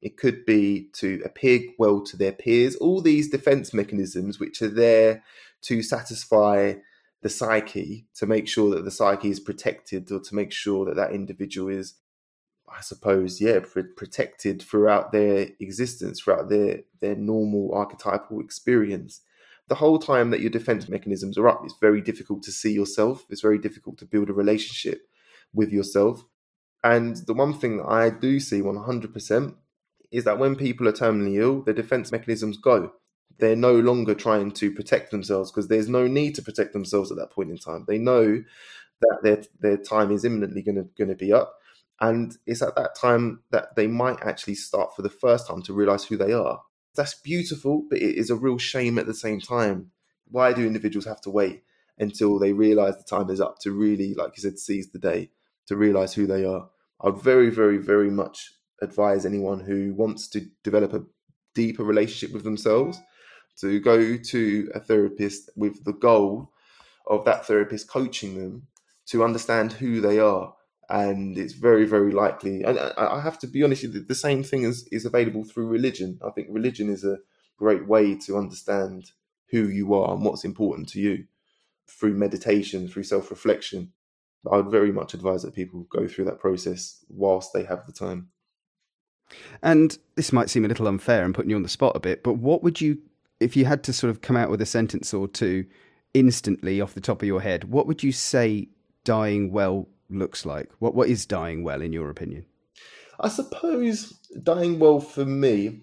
it 0.00 0.16
could 0.16 0.46
be 0.46 0.88
to 0.92 1.20
appear 1.24 1.62
well 1.76 2.00
to 2.02 2.16
their 2.16 2.30
peers. 2.30 2.76
All 2.76 3.00
these 3.00 3.28
defense 3.28 3.74
mechanisms, 3.74 4.38
which 4.38 4.62
are 4.62 4.68
there 4.68 5.24
to 5.62 5.82
satisfy 5.82 6.74
the 7.22 7.28
psyche, 7.28 8.06
to 8.14 8.26
make 8.26 8.46
sure 8.46 8.70
that 8.76 8.84
the 8.84 8.92
psyche 8.92 9.30
is 9.30 9.40
protected, 9.40 10.12
or 10.12 10.20
to 10.20 10.34
make 10.36 10.52
sure 10.52 10.84
that 10.84 10.94
that 10.94 11.10
individual 11.10 11.68
is, 11.68 11.94
I 12.72 12.80
suppose, 12.80 13.40
yeah, 13.40 13.58
protected 13.96 14.62
throughout 14.62 15.10
their 15.10 15.48
existence, 15.58 16.20
throughout 16.20 16.48
their 16.48 16.82
their 17.00 17.16
normal 17.16 17.74
archetypal 17.74 18.38
experience 18.38 19.20
the 19.68 19.74
whole 19.76 19.98
time 19.98 20.30
that 20.30 20.40
your 20.40 20.50
defense 20.50 20.88
mechanisms 20.88 21.38
are 21.38 21.48
up, 21.48 21.62
it's 21.64 21.74
very 21.80 22.00
difficult 22.00 22.42
to 22.44 22.52
see 22.52 22.72
yourself. 22.72 23.24
It's 23.30 23.40
very 23.40 23.58
difficult 23.58 23.98
to 23.98 24.06
build 24.06 24.28
a 24.28 24.34
relationship 24.34 25.06
with 25.54 25.70
yourself. 25.70 26.24
And 26.84 27.16
the 27.26 27.34
one 27.34 27.54
thing 27.54 27.76
that 27.78 27.86
I 27.86 28.10
do 28.10 28.40
see 28.40 28.60
100% 28.60 29.54
is 30.10 30.24
that 30.24 30.38
when 30.38 30.56
people 30.56 30.88
are 30.88 30.92
terminally 30.92 31.40
ill, 31.40 31.62
their 31.62 31.74
defense 31.74 32.10
mechanisms 32.10 32.56
go. 32.56 32.92
They're 33.38 33.56
no 33.56 33.74
longer 33.74 34.14
trying 34.14 34.52
to 34.52 34.70
protect 34.72 35.10
themselves 35.10 35.50
because 35.50 35.68
there's 35.68 35.88
no 35.88 36.06
need 36.06 36.34
to 36.34 36.42
protect 36.42 36.72
themselves 36.72 37.10
at 37.10 37.16
that 37.18 37.30
point 37.30 37.50
in 37.50 37.56
time. 37.56 37.84
They 37.88 37.98
know 37.98 38.44
that 39.00 39.18
their 39.22 39.42
their 39.58 39.76
time 39.78 40.12
is 40.12 40.24
imminently 40.24 40.62
going 40.62 40.76
to 40.76 40.88
going 40.98 41.08
to 41.08 41.16
be 41.16 41.32
up, 41.32 41.54
and 41.98 42.36
it's 42.46 42.62
at 42.62 42.76
that 42.76 42.94
time 42.94 43.42
that 43.50 43.74
they 43.74 43.86
might 43.86 44.22
actually 44.22 44.54
start 44.54 44.94
for 44.94 45.02
the 45.02 45.08
first 45.08 45.48
time 45.48 45.62
to 45.62 45.72
realize 45.72 46.04
who 46.04 46.16
they 46.16 46.32
are 46.32 46.60
that's 46.94 47.14
beautiful, 47.14 47.84
but 47.88 47.98
it 47.98 48.16
is 48.16 48.30
a 48.30 48.36
real 48.36 48.58
shame 48.58 48.98
at 48.98 49.06
the 49.06 49.14
same 49.14 49.40
time. 49.40 49.90
Why 50.30 50.52
do 50.52 50.66
individuals 50.66 51.06
have 51.06 51.20
to 51.22 51.30
wait 51.30 51.62
until 51.98 52.38
they 52.38 52.52
realize 52.52 52.96
the 52.96 53.04
time 53.04 53.30
is 53.30 53.40
up 53.40 53.58
to 53.60 53.72
really, 53.72 54.14
like 54.14 54.36
you 54.36 54.42
said, 54.42 54.58
seize 54.58 54.90
the 54.90 54.98
day, 54.98 55.30
to 55.66 55.76
realize 55.76 56.14
who 56.14 56.26
they 56.26 56.44
are? 56.44 56.68
I'd 57.00 57.18
very, 57.18 57.50
very, 57.50 57.78
very 57.78 58.10
much 58.10 58.52
advise 58.80 59.24
anyone 59.24 59.60
who 59.60 59.94
wants 59.94 60.28
to 60.28 60.46
develop 60.62 60.92
a 60.92 61.04
deeper 61.54 61.84
relationship 61.84 62.32
with 62.32 62.44
themselves 62.44 63.00
to 63.58 63.80
go 63.80 64.16
to 64.16 64.70
a 64.74 64.80
therapist 64.80 65.50
with 65.56 65.84
the 65.84 65.92
goal 65.92 66.52
of 67.06 67.24
that 67.24 67.46
therapist 67.46 67.88
coaching 67.88 68.38
them 68.38 68.66
to 69.06 69.24
understand 69.24 69.72
who 69.72 70.00
they 70.00 70.18
are 70.18 70.54
and 70.88 71.38
it's 71.38 71.52
very 71.54 71.84
very 71.84 72.12
likely 72.12 72.62
and 72.62 72.78
i 72.78 73.20
have 73.20 73.38
to 73.38 73.46
be 73.46 73.62
honest 73.62 73.84
the 74.08 74.14
same 74.14 74.42
thing 74.42 74.64
is, 74.64 74.86
is 74.90 75.04
available 75.04 75.44
through 75.44 75.66
religion. 75.66 76.18
I 76.24 76.30
think 76.30 76.48
religion 76.50 76.90
is 76.90 77.04
a 77.04 77.18
great 77.56 77.86
way 77.86 78.14
to 78.26 78.36
understand 78.36 79.12
who 79.50 79.68
you 79.68 79.94
are 79.94 80.14
and 80.14 80.24
what's 80.24 80.44
important 80.44 80.88
to 80.90 81.00
you 81.00 81.24
through 81.88 82.14
meditation 82.14 82.88
through 82.88 83.02
self-reflection. 83.02 83.92
I 84.50 84.56
would 84.56 84.70
very 84.70 84.92
much 84.92 85.14
advise 85.14 85.42
that 85.42 85.54
people 85.54 85.86
go 85.90 86.08
through 86.08 86.24
that 86.24 86.40
process 86.40 87.04
whilst 87.08 87.52
they 87.52 87.64
have 87.64 87.86
the 87.86 87.92
time. 87.92 88.30
And 89.62 89.96
this 90.16 90.32
might 90.32 90.50
seem 90.50 90.64
a 90.64 90.68
little 90.68 90.88
unfair 90.88 91.24
and 91.24 91.34
putting 91.34 91.50
you 91.50 91.56
on 91.56 91.62
the 91.62 91.68
spot 91.68 91.96
a 91.96 92.00
bit 92.00 92.22
but 92.22 92.34
what 92.34 92.62
would 92.62 92.80
you 92.80 92.98
if 93.40 93.56
you 93.56 93.64
had 93.64 93.82
to 93.84 93.92
sort 93.92 94.10
of 94.10 94.20
come 94.20 94.36
out 94.36 94.50
with 94.50 94.60
a 94.60 94.66
sentence 94.66 95.14
or 95.14 95.26
two 95.26 95.64
instantly 96.14 96.80
off 96.80 96.94
the 96.94 97.00
top 97.00 97.22
of 97.22 97.26
your 97.26 97.40
head 97.40 97.64
what 97.64 97.86
would 97.86 98.02
you 98.02 98.12
say 98.12 98.68
dying 99.04 99.50
well 99.50 99.88
looks 100.12 100.46
like? 100.46 100.70
What 100.78 100.94
what 100.94 101.08
is 101.08 101.26
dying 101.26 101.62
well 101.62 101.82
in 101.82 101.92
your 101.92 102.10
opinion? 102.10 102.46
I 103.20 103.28
suppose 103.28 104.12
dying 104.42 104.78
well 104.78 105.00
for 105.00 105.24
me 105.24 105.82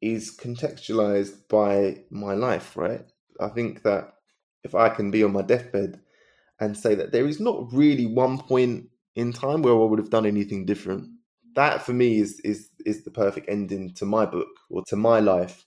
is 0.00 0.36
contextualized 0.36 1.48
by 1.48 2.04
my 2.10 2.34
life, 2.34 2.76
right? 2.76 3.04
I 3.40 3.48
think 3.48 3.82
that 3.82 4.14
if 4.64 4.74
I 4.74 4.88
can 4.88 5.10
be 5.10 5.22
on 5.22 5.32
my 5.32 5.42
deathbed 5.42 6.00
and 6.58 6.76
say 6.76 6.94
that 6.94 7.12
there 7.12 7.26
is 7.26 7.40
not 7.40 7.72
really 7.72 8.06
one 8.06 8.38
point 8.38 8.88
in 9.16 9.32
time 9.32 9.62
where 9.62 9.74
I 9.74 9.84
would 9.84 9.98
have 9.98 10.10
done 10.10 10.26
anything 10.26 10.66
different, 10.66 11.08
that 11.54 11.82
for 11.82 11.92
me 11.92 12.20
is 12.20 12.40
is 12.40 12.70
is 12.86 13.04
the 13.04 13.10
perfect 13.10 13.48
ending 13.48 13.94
to 13.94 14.04
my 14.04 14.26
book 14.26 14.48
or 14.68 14.82
to 14.88 14.96
my 14.96 15.20
life. 15.20 15.64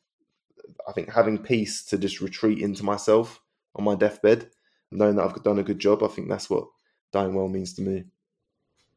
I 0.87 0.91
think 0.93 1.11
having 1.11 1.37
peace 1.37 1.83
to 1.85 1.97
just 1.97 2.21
retreat 2.21 2.59
into 2.59 2.83
myself 2.83 3.41
on 3.75 3.83
my 3.83 3.95
deathbed, 3.95 4.49
knowing 4.91 5.15
that 5.15 5.25
I've 5.25 5.43
done 5.43 5.59
a 5.59 5.63
good 5.63 5.79
job, 5.79 6.03
I 6.03 6.07
think 6.07 6.29
that's 6.29 6.49
what 6.49 6.65
dying 7.13 7.33
well 7.33 7.47
means 7.47 7.73
to 7.75 7.81
me. 7.81 8.03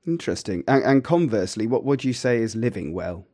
Interesting. 0.07 0.65
And, 0.67 0.83
and 0.83 1.05
conversely, 1.05 1.67
what 1.67 1.85
would 1.85 2.03
you 2.03 2.13
say 2.13 2.39
is 2.39 2.57
living 2.57 2.93
well? 2.93 3.27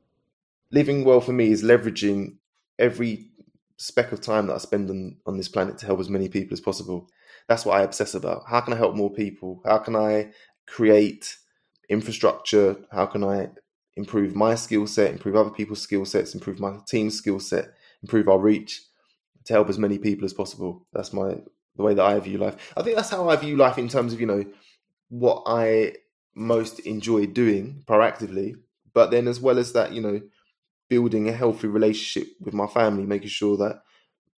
Living 0.70 1.04
well 1.04 1.20
for 1.20 1.32
me 1.32 1.50
is 1.50 1.62
leveraging 1.62 2.36
every 2.78 3.30
speck 3.76 4.12
of 4.12 4.20
time 4.20 4.46
that 4.46 4.54
I 4.54 4.58
spend 4.58 4.90
on, 4.90 5.16
on 5.26 5.36
this 5.36 5.48
planet 5.48 5.78
to 5.78 5.86
help 5.86 6.00
as 6.00 6.08
many 6.08 6.28
people 6.28 6.54
as 6.54 6.60
possible. 6.60 7.08
That's 7.48 7.64
what 7.64 7.78
I 7.78 7.82
obsess 7.82 8.14
about. 8.14 8.44
How 8.48 8.60
can 8.60 8.72
I 8.72 8.76
help 8.76 8.94
more 8.94 9.12
people? 9.12 9.62
How 9.64 9.78
can 9.78 9.96
I 9.96 10.32
create 10.66 11.36
infrastructure? 11.88 12.76
How 12.90 13.06
can 13.06 13.24
I 13.24 13.50
improve 13.96 14.34
my 14.34 14.54
skill 14.54 14.86
set, 14.86 15.12
improve 15.12 15.36
other 15.36 15.50
people's 15.50 15.82
skill 15.82 16.04
sets, 16.04 16.34
improve 16.34 16.58
my 16.58 16.78
team's 16.88 17.16
skill 17.18 17.40
set, 17.40 17.72
improve 18.02 18.28
our 18.28 18.38
reach 18.38 18.82
to 19.44 19.52
help 19.52 19.68
as 19.68 19.78
many 19.78 19.98
people 19.98 20.24
as 20.24 20.32
possible? 20.32 20.86
That's 20.92 21.12
my 21.12 21.36
the 21.76 21.82
way 21.82 21.94
that 21.94 22.04
I 22.04 22.18
view 22.20 22.38
life. 22.38 22.72
I 22.76 22.82
think 22.82 22.96
that's 22.96 23.10
how 23.10 23.28
I 23.28 23.36
view 23.36 23.56
life 23.56 23.78
in 23.78 23.88
terms 23.88 24.12
of, 24.12 24.20
you 24.20 24.26
know, 24.26 24.44
what 25.12 25.42
I 25.44 25.92
most 26.34 26.80
enjoy 26.80 27.26
doing 27.26 27.84
proactively. 27.86 28.54
But 28.94 29.10
then, 29.10 29.28
as 29.28 29.40
well 29.40 29.58
as 29.58 29.74
that, 29.74 29.92
you 29.92 30.00
know, 30.00 30.22
building 30.88 31.28
a 31.28 31.32
healthy 31.32 31.66
relationship 31.66 32.32
with 32.40 32.54
my 32.54 32.66
family, 32.66 33.04
making 33.04 33.28
sure 33.28 33.58
that 33.58 33.82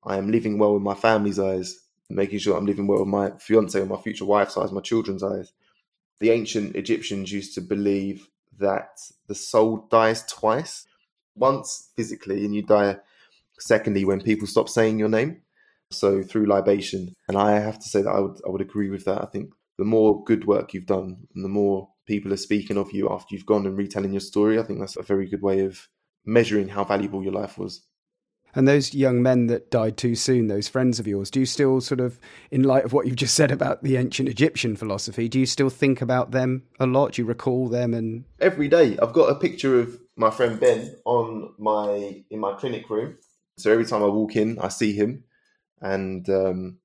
I 0.04 0.18
am 0.18 0.32
living 0.32 0.58
well 0.58 0.76
in 0.76 0.82
my 0.82 0.96
family's 0.96 1.40
eyes, 1.40 1.80
making 2.10 2.40
sure 2.40 2.58
I'm 2.58 2.66
living 2.66 2.88
well 2.88 3.00
with 3.00 3.08
my 3.08 3.32
fiance 3.38 3.80
and 3.80 3.90
my 3.90 3.98
future 3.98 4.26
wife's 4.26 4.58
eyes, 4.58 4.72
my 4.72 4.82
children's 4.82 5.24
eyes. 5.24 5.54
The 6.20 6.32
ancient 6.32 6.76
Egyptians 6.76 7.32
used 7.32 7.54
to 7.54 7.62
believe 7.62 8.28
that 8.58 9.00
the 9.28 9.36
soul 9.36 9.88
dies 9.92 10.24
twice 10.26 10.88
once 11.36 11.92
physically, 11.96 12.46
and 12.46 12.56
you 12.56 12.64
die 12.64 12.98
secondly 13.60 14.06
when 14.06 14.22
people 14.22 14.48
stop 14.48 14.70
saying 14.70 14.98
your 14.98 15.10
name. 15.10 15.42
So 15.92 16.24
through 16.24 16.48
libation, 16.48 17.14
and 17.28 17.38
I 17.38 17.60
have 17.60 17.78
to 17.78 17.88
say 17.88 18.02
that 18.02 18.10
I 18.10 18.20
would 18.20 18.42
I 18.44 18.50
would 18.50 18.62
agree 18.62 18.90
with 18.90 19.06
that. 19.06 19.22
I 19.22 19.28
think 19.28 19.52
the 19.78 19.86
more 19.86 20.24
good 20.24 20.46
work 20.46 20.74
you've 20.74 20.86
done 20.86 21.28
and 21.36 21.44
the 21.44 21.50
more 21.50 21.90
people 22.06 22.34
are 22.34 22.38
speaking 22.38 22.78
of 22.78 22.92
you 22.92 23.10
after 23.10 23.34
you've 23.36 23.46
gone 23.46 23.66
and 23.66 23.78
retelling 23.78 24.14
your 24.14 24.20
story, 24.20 24.60
I 24.60 24.64
think 24.64 24.80
that's 24.80 24.98
a 24.98 25.04
very 25.04 25.28
good 25.28 25.42
way 25.42 25.62
of 25.62 25.88
measuring 26.26 26.70
how 26.70 26.84
valuable 26.84 27.24
your 27.24 27.34
life 27.34 27.58
was. 27.58 27.82
And 28.56 28.68
those 28.68 28.94
young 28.94 29.24
men 29.24 29.48
that 29.48 29.72
died 29.72 29.98
too 29.98 30.14
soon, 30.14 30.48
those 30.48 30.68
friends 30.68 31.00
of 31.00 31.08
yours, 31.08 31.32
do 31.32 31.40
you 31.40 31.46
still 31.46 31.82
sort 31.82 32.00
of, 32.00 32.20
in 32.52 32.62
light 32.62 32.86
of 32.86 32.94
what 32.94 33.08
you've 33.08 33.16
just 33.16 33.34
said 33.34 33.50
about 33.50 33.84
the 33.84 33.98
ancient 33.98 34.30
Egyptian 34.30 34.76
philosophy, 34.76 35.28
do 35.28 35.40
you 35.40 35.48
still 35.48 35.72
think 35.72 36.02
about 36.02 36.32
them 36.32 36.64
a 36.80 36.86
lot? 36.86 37.14
Do 37.14 37.24
you 37.24 37.26
recall 37.26 37.68
them? 37.68 37.96
And 37.96 38.26
every 38.40 38.68
day, 38.68 38.96
I've 39.02 39.14
got 39.14 39.32
a 39.32 39.36
picture 39.36 39.80
of 39.80 40.00
my 40.16 40.30
friend 40.30 40.60
Ben 40.60 40.96
on 41.06 41.54
my 41.58 42.24
in 42.30 42.40
my 42.40 42.54
clinic 42.54 42.90
room. 42.92 43.18
So 43.58 43.72
every 43.72 43.86
time 43.86 44.04
I 44.04 44.08
walk 44.08 44.36
in, 44.36 44.60
I 44.60 44.68
see 44.68 44.94
him, 44.94 45.24
and 45.82 46.28
um, 46.30 46.78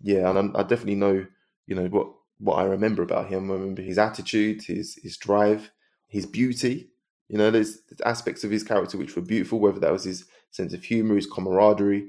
yeah, 0.00 0.30
and 0.30 0.56
I, 0.56 0.60
I 0.60 0.62
definitely 0.62 0.94
know, 0.94 1.26
you 1.66 1.74
know, 1.74 1.88
what 1.88 2.12
what 2.42 2.58
I 2.58 2.64
remember 2.64 3.02
about 3.02 3.28
him. 3.28 3.50
I 3.50 3.54
remember 3.54 3.82
his 3.82 3.98
attitude, 3.98 4.62
his 4.64 4.98
his 5.02 5.16
drive, 5.16 5.70
his 6.08 6.26
beauty. 6.26 6.90
You 7.28 7.38
know, 7.38 7.50
there's 7.50 7.78
aspects 8.04 8.44
of 8.44 8.50
his 8.50 8.64
character 8.64 8.98
which 8.98 9.14
were 9.16 9.22
beautiful, 9.22 9.60
whether 9.60 9.80
that 9.80 9.92
was 9.92 10.04
his 10.04 10.26
sense 10.50 10.74
of 10.74 10.82
humor, 10.84 11.14
his 11.16 11.26
camaraderie, 11.26 12.08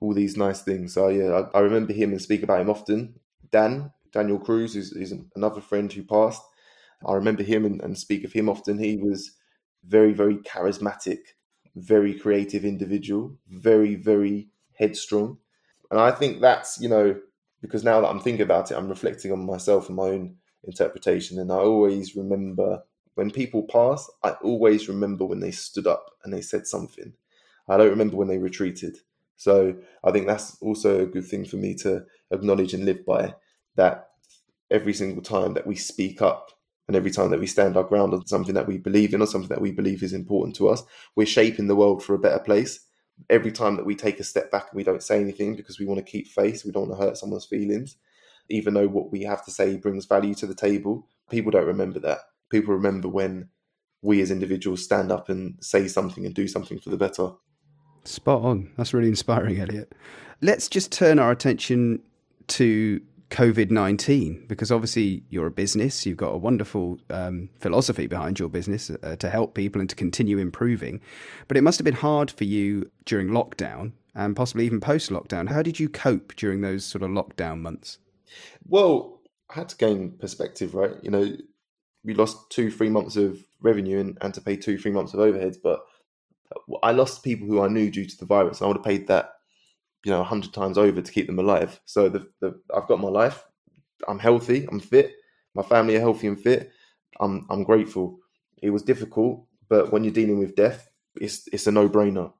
all 0.00 0.14
these 0.14 0.36
nice 0.36 0.62
things. 0.62 0.94
So 0.94 1.08
yeah, 1.08 1.42
I, 1.54 1.58
I 1.58 1.60
remember 1.60 1.92
him 1.92 2.12
and 2.12 2.22
speak 2.22 2.42
about 2.42 2.60
him 2.60 2.70
often. 2.70 3.16
Dan, 3.50 3.92
Daniel 4.12 4.38
Cruz, 4.38 4.76
is, 4.76 4.92
is 4.92 5.12
another 5.34 5.60
friend 5.60 5.92
who 5.92 6.02
passed. 6.04 6.42
I 7.06 7.14
remember 7.14 7.42
him 7.42 7.64
and, 7.64 7.80
and 7.82 7.98
speak 7.98 8.24
of 8.24 8.32
him 8.32 8.48
often. 8.48 8.78
He 8.78 8.96
was 8.96 9.32
very, 9.84 10.12
very 10.12 10.36
charismatic, 10.36 11.18
very 11.76 12.14
creative 12.14 12.64
individual, 12.64 13.36
very, 13.48 13.96
very 13.96 14.48
headstrong. 14.78 15.38
And 15.90 16.00
I 16.00 16.10
think 16.12 16.40
that's, 16.40 16.80
you 16.80 16.88
know, 16.88 17.20
because 17.60 17.84
now 17.84 18.00
that 18.00 18.08
I'm 18.08 18.20
thinking 18.20 18.42
about 18.42 18.70
it, 18.70 18.76
I'm 18.76 18.88
reflecting 18.88 19.32
on 19.32 19.44
myself 19.44 19.88
and 19.88 19.96
my 19.96 20.04
own 20.04 20.36
interpretation. 20.64 21.38
And 21.38 21.50
I 21.50 21.56
always 21.56 22.16
remember 22.16 22.82
when 23.14 23.30
people 23.30 23.64
pass, 23.64 24.08
I 24.22 24.30
always 24.42 24.88
remember 24.88 25.24
when 25.24 25.40
they 25.40 25.50
stood 25.50 25.86
up 25.86 26.06
and 26.22 26.32
they 26.32 26.40
said 26.40 26.66
something. 26.66 27.12
I 27.68 27.76
don't 27.76 27.90
remember 27.90 28.16
when 28.16 28.28
they 28.28 28.38
retreated. 28.38 28.98
So 29.36 29.74
I 30.04 30.10
think 30.10 30.26
that's 30.26 30.56
also 30.60 31.00
a 31.00 31.06
good 31.06 31.24
thing 31.24 31.44
for 31.44 31.56
me 31.56 31.74
to 31.76 32.04
acknowledge 32.30 32.74
and 32.74 32.84
live 32.84 33.04
by 33.04 33.34
that 33.76 34.10
every 34.70 34.92
single 34.92 35.22
time 35.22 35.54
that 35.54 35.66
we 35.66 35.74
speak 35.76 36.22
up 36.22 36.50
and 36.86 36.96
every 36.96 37.10
time 37.10 37.30
that 37.30 37.40
we 37.40 37.46
stand 37.46 37.76
our 37.76 37.84
ground 37.84 38.14
on 38.14 38.26
something 38.26 38.54
that 38.54 38.66
we 38.66 38.78
believe 38.78 39.14
in 39.14 39.22
or 39.22 39.26
something 39.26 39.48
that 39.48 39.60
we 39.60 39.70
believe 39.70 40.02
is 40.02 40.12
important 40.12 40.56
to 40.56 40.68
us, 40.68 40.82
we're 41.16 41.26
shaping 41.26 41.66
the 41.66 41.76
world 41.76 42.02
for 42.02 42.14
a 42.14 42.18
better 42.18 42.38
place. 42.38 42.80
Every 43.30 43.52
time 43.52 43.76
that 43.76 43.86
we 43.86 43.94
take 43.94 44.20
a 44.20 44.24
step 44.24 44.50
back 44.50 44.68
and 44.70 44.76
we 44.76 44.84
don't 44.84 45.02
say 45.02 45.20
anything 45.20 45.56
because 45.56 45.78
we 45.78 45.86
want 45.86 45.98
to 45.98 46.10
keep 46.10 46.28
face, 46.28 46.64
we 46.64 46.72
don't 46.72 46.88
want 46.88 47.00
to 47.00 47.06
hurt 47.06 47.16
someone's 47.18 47.46
feelings, 47.46 47.96
even 48.48 48.74
though 48.74 48.88
what 48.88 49.12
we 49.12 49.22
have 49.22 49.44
to 49.44 49.50
say 49.50 49.76
brings 49.76 50.06
value 50.06 50.34
to 50.34 50.46
the 50.46 50.54
table, 50.54 51.06
people 51.30 51.50
don't 51.50 51.66
remember 51.66 51.98
that. 52.00 52.20
People 52.50 52.74
remember 52.74 53.08
when 53.08 53.48
we 54.02 54.20
as 54.22 54.30
individuals 54.30 54.84
stand 54.84 55.12
up 55.12 55.28
and 55.28 55.56
say 55.60 55.88
something 55.88 56.24
and 56.24 56.34
do 56.34 56.48
something 56.48 56.78
for 56.78 56.90
the 56.90 56.96
better. 56.96 57.32
Spot 58.04 58.42
on. 58.42 58.70
That's 58.76 58.94
really 58.94 59.08
inspiring, 59.08 59.60
Elliot. 59.60 59.94
Let's 60.40 60.68
just 60.68 60.92
turn 60.92 61.18
our 61.18 61.30
attention 61.30 62.00
to 62.48 63.00
COVID 63.30 63.70
19 63.70 64.46
because 64.48 64.72
obviously 64.72 65.22
you're 65.28 65.46
a 65.46 65.50
business, 65.50 66.06
you've 66.06 66.16
got 66.16 66.30
a 66.30 66.38
wonderful 66.38 66.98
um, 67.10 67.50
philosophy 67.60 68.06
behind 68.06 68.38
your 68.38 68.48
business 68.48 68.90
uh, 68.90 69.16
to 69.16 69.28
help 69.28 69.54
people 69.54 69.80
and 69.80 69.90
to 69.90 69.96
continue 69.96 70.38
improving. 70.38 71.00
But 71.46 71.56
it 71.56 71.62
must 71.62 71.78
have 71.78 71.84
been 71.84 71.94
hard 71.94 72.30
for 72.30 72.44
you 72.44 72.90
during 73.04 73.28
lockdown 73.28 73.92
and 74.14 74.34
possibly 74.34 74.64
even 74.64 74.80
post 74.80 75.10
lockdown. 75.10 75.48
How 75.48 75.62
did 75.62 75.78
you 75.78 75.88
cope 75.88 76.34
during 76.36 76.62
those 76.62 76.84
sort 76.84 77.02
of 77.02 77.10
lockdown 77.10 77.60
months? 77.60 77.98
Well, 78.66 79.20
I 79.50 79.54
had 79.54 79.68
to 79.70 79.76
gain 79.76 80.12
perspective, 80.18 80.74
right? 80.74 80.94
You 81.02 81.10
know, 81.10 81.36
we 82.04 82.14
lost 82.14 82.50
two, 82.50 82.70
three 82.70 82.90
months 82.90 83.16
of 83.16 83.38
revenue 83.60 84.00
and, 84.00 84.18
and 84.20 84.32
to 84.34 84.40
pay 84.40 84.56
two, 84.56 84.78
three 84.78 84.90
months 84.90 85.14
of 85.14 85.20
overheads, 85.20 85.56
but 85.62 85.80
I 86.82 86.92
lost 86.92 87.22
people 87.22 87.46
who 87.46 87.60
I 87.60 87.68
knew 87.68 87.90
due 87.90 88.06
to 88.06 88.16
the 88.16 88.26
virus. 88.26 88.62
I 88.62 88.66
would 88.66 88.78
have 88.78 88.84
paid 88.84 89.08
that 89.08 89.34
you 90.04 90.12
know, 90.12 90.20
a 90.20 90.24
hundred 90.24 90.52
times 90.52 90.78
over 90.78 91.00
to 91.00 91.12
keep 91.12 91.26
them 91.26 91.38
alive. 91.38 91.80
So 91.84 92.08
the, 92.08 92.28
the 92.40 92.60
I've 92.74 92.88
got 92.88 93.00
my 93.00 93.08
life. 93.08 93.44
I'm 94.06 94.18
healthy. 94.18 94.66
I'm 94.70 94.80
fit. 94.80 95.14
My 95.54 95.62
family 95.62 95.96
are 95.96 96.00
healthy 96.00 96.28
and 96.28 96.40
fit. 96.40 96.70
I'm 97.20 97.46
I'm 97.50 97.64
grateful. 97.64 98.20
It 98.62 98.70
was 98.70 98.82
difficult, 98.82 99.44
but 99.68 99.92
when 99.92 100.04
you're 100.04 100.12
dealing 100.12 100.38
with 100.38 100.56
death, 100.56 100.88
it's 101.20 101.48
it's 101.52 101.66
a 101.66 101.72
no 101.72 101.88
brainer. 101.88 102.32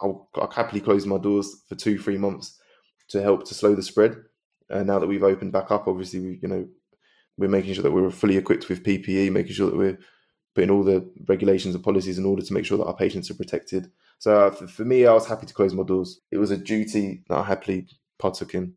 I'll, 0.00 0.28
I'll 0.36 0.50
happily 0.50 0.80
close 0.80 1.06
my 1.06 1.18
doors 1.18 1.62
for 1.68 1.74
two 1.74 1.98
three 1.98 2.18
months 2.18 2.58
to 3.08 3.20
help 3.20 3.44
to 3.46 3.54
slow 3.54 3.74
the 3.74 3.82
spread. 3.82 4.16
And 4.70 4.86
now 4.86 4.98
that 4.98 5.06
we've 5.06 5.22
opened 5.22 5.52
back 5.52 5.70
up, 5.70 5.86
obviously 5.88 6.20
we 6.20 6.38
you 6.42 6.48
know 6.48 6.68
we're 7.36 7.48
making 7.48 7.74
sure 7.74 7.82
that 7.82 7.92
we're 7.92 8.10
fully 8.10 8.36
equipped 8.36 8.68
with 8.68 8.84
PPE, 8.84 9.32
making 9.32 9.52
sure 9.52 9.70
that 9.70 9.76
we're 9.76 9.98
putting 10.54 10.70
all 10.70 10.82
the 10.82 11.08
regulations 11.26 11.74
and 11.74 11.84
policies 11.84 12.18
in 12.18 12.26
order 12.26 12.42
to 12.42 12.52
make 12.52 12.64
sure 12.64 12.78
that 12.78 12.86
our 12.86 12.96
patients 12.96 13.30
are 13.30 13.34
protected. 13.34 13.90
So 14.18 14.46
uh, 14.46 14.50
for, 14.50 14.66
for 14.66 14.84
me, 14.84 15.06
I 15.06 15.12
was 15.12 15.26
happy 15.26 15.46
to 15.46 15.54
close 15.54 15.74
my 15.74 15.82
doors. 15.82 16.20
It 16.30 16.38
was 16.38 16.50
a 16.50 16.56
duty 16.56 17.22
that 17.28 17.38
I 17.38 17.44
happily 17.44 17.88
partook 18.18 18.54
in. 18.54 18.74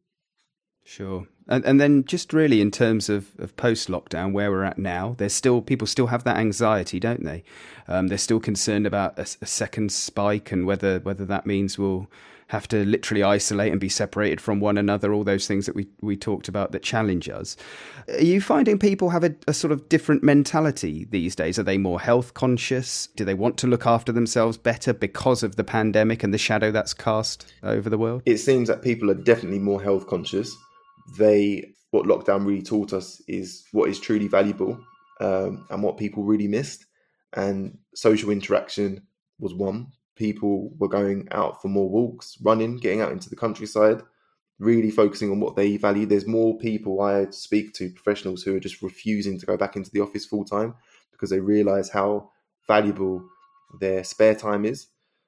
Sure. 0.84 1.28
And 1.48 1.66
and 1.66 1.82
then 1.82 2.06
just 2.06 2.32
really 2.32 2.62
in 2.62 2.72
terms 2.72 3.10
of, 3.10 3.32
of 3.40 3.56
post 3.56 3.88
lockdown, 3.88 4.34
where 4.34 4.52
we're 4.52 4.64
at 4.64 4.78
now, 4.78 5.16
there's 5.18 5.34
still 5.34 5.62
people 5.62 5.88
still 5.88 6.08
have 6.08 6.24
that 6.24 6.38
anxiety, 6.38 7.00
don't 7.00 7.24
they? 7.24 7.44
Um, 7.88 8.08
they're 8.08 8.18
still 8.18 8.40
concerned 8.40 8.88
about 8.88 9.18
a, 9.18 9.28
a, 9.42 9.46
second 9.46 9.92
spike 9.92 10.52
and 10.52 10.66
whether 10.66 11.00
whether 11.00 11.26
that 11.26 11.46
means 11.46 11.78
we'll 11.78 12.08
have 12.48 12.68
to 12.68 12.86
literally 12.86 13.24
isolate 13.24 13.72
and 13.72 13.82
be 13.82 13.90
separated 13.90 14.40
from 14.40 14.60
one 14.60 14.78
another, 14.78 15.14
all 15.14 15.24
those 15.24 15.48
things 15.48 15.66
that 15.66 15.76
we, 15.76 15.88
we 16.02 16.16
talked 16.16 16.48
about 16.48 16.72
that 16.72 16.84
challenge 16.84 17.28
us. 17.28 17.58
Are 18.08 18.24
you 18.24 18.40
finding 18.40 18.78
people 18.78 19.10
have 19.10 19.24
a, 19.24 19.36
a 19.48 19.54
sort 19.54 19.72
of 19.72 19.90
different 19.90 20.24
mentality 20.24 21.08
these 21.10 21.36
days? 21.36 21.58
Are 21.58 21.64
they 21.64 21.78
more 21.78 22.00
health 22.00 22.36
conscious? 22.36 23.08
Do 23.16 23.26
they 23.26 23.34
want 23.34 23.58
to 23.60 23.68
look 23.68 23.88
after 23.88 24.12
themselves 24.12 24.58
better 24.58 24.94
because 24.94 25.42
of 25.42 25.56
the 25.56 25.64
pandemic 25.64 26.24
and 26.24 26.34
the 26.34 26.38
shadow 26.38 26.72
that's 26.72 26.94
cast 26.94 27.52
over 27.64 27.90
the 27.90 27.98
world? 27.98 28.22
It 28.26 28.38
seems 28.38 28.68
that 28.68 28.84
people 28.84 29.10
are 29.10 29.16
definitely 29.16 29.60
more 29.60 29.82
health 29.82 30.08
conscious. 30.08 30.56
They 31.18 31.72
what 31.92 32.06
lockdown 32.06 32.46
really 32.46 32.62
taught 32.62 32.94
us 32.94 33.22
is 33.28 33.64
what 33.72 33.90
is 33.90 34.00
truly 34.00 34.28
valuable 34.28 34.78
um, 35.22 35.66
and 35.70 35.82
what 35.82 35.98
people 35.98 36.24
really 36.24 36.48
missed. 36.48 36.86
And 37.34 37.78
social 37.96 38.30
interaction 38.30 39.08
was 39.40 39.54
one 39.54 39.88
people 40.16 40.72
were 40.78 40.88
going 40.88 41.28
out 41.32 41.62
for 41.62 41.68
more 41.68 41.90
walks, 41.90 42.38
running, 42.42 42.78
getting 42.78 43.02
out 43.02 43.12
into 43.12 43.30
the 43.30 43.36
countryside, 43.36 44.02
really 44.60 44.92
focusing 44.92 45.32
on 45.32 45.40
what 45.40 45.56
they 45.56 45.78
value. 45.78 46.06
There's 46.06 46.28
more 46.28 46.58
people 46.58 47.02
I 47.02 47.30
speak 47.32 47.74
to, 47.76 47.90
professionals 47.90 48.44
who 48.44 48.56
are 48.56 48.60
just 48.60 48.82
refusing 48.82 49.40
to 49.40 49.46
go 49.46 49.58
back 49.58 49.76
into 49.76 49.92
the 49.92 50.02
office 50.02 50.26
full 50.26 50.46
time 50.46 50.76
because 51.12 51.30
they 51.30 51.40
realize 51.40 51.90
how 51.90 52.30
valuable 52.68 53.24
their 53.80 54.04
spare 54.04 54.36
time 54.36 54.66
is. 54.66 54.88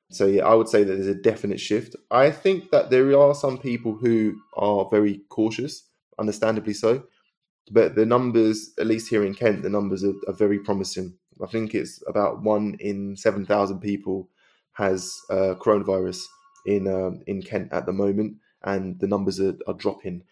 So 0.10 0.26
yeah, 0.26 0.46
I 0.46 0.54
would 0.54 0.70
say 0.70 0.84
that 0.84 0.94
there's 0.94 1.08
a 1.08 1.16
definite 1.16 1.60
shift. 1.60 1.96
I 2.12 2.32
think 2.32 2.72
that 2.72 2.90
there 2.90 3.18
are 3.20 3.36
some 3.36 3.58
people 3.58 3.94
who 3.96 4.40
are 4.56 4.88
very 4.90 5.22
cautious, 5.30 5.84
understandably 6.18 6.74
so. 6.74 7.04
But 7.72 7.96
the 7.96 8.06
numbers, 8.06 8.72
at 8.80 8.88
least 8.88 9.10
here 9.10 9.26
in 9.26 9.36
Kent, 9.36 9.64
the 9.64 9.70
numbers 9.70 10.06
are, 10.06 10.14
are 10.28 10.34
very 10.34 10.60
promising. 10.60 11.18
I 11.44 11.48
think 11.48 11.76
it's 11.76 12.02
about 12.08 12.42
one 12.42 12.78
in 12.80 13.18
7,000 13.18 13.80
people 13.80 14.30
has 14.78 15.20
uh, 15.30 15.56
coronavirus 15.60 16.20
in 16.66 16.88
um, 16.88 17.22
in 17.28 17.42
Kent 17.42 17.74
at 17.74 17.86
the 17.86 17.94
moment, 17.94 18.38
and 18.64 19.00
the 19.00 19.08
numbers 19.08 19.40
are, 19.40 19.56
are 19.68 19.74
dropping. 19.74 20.24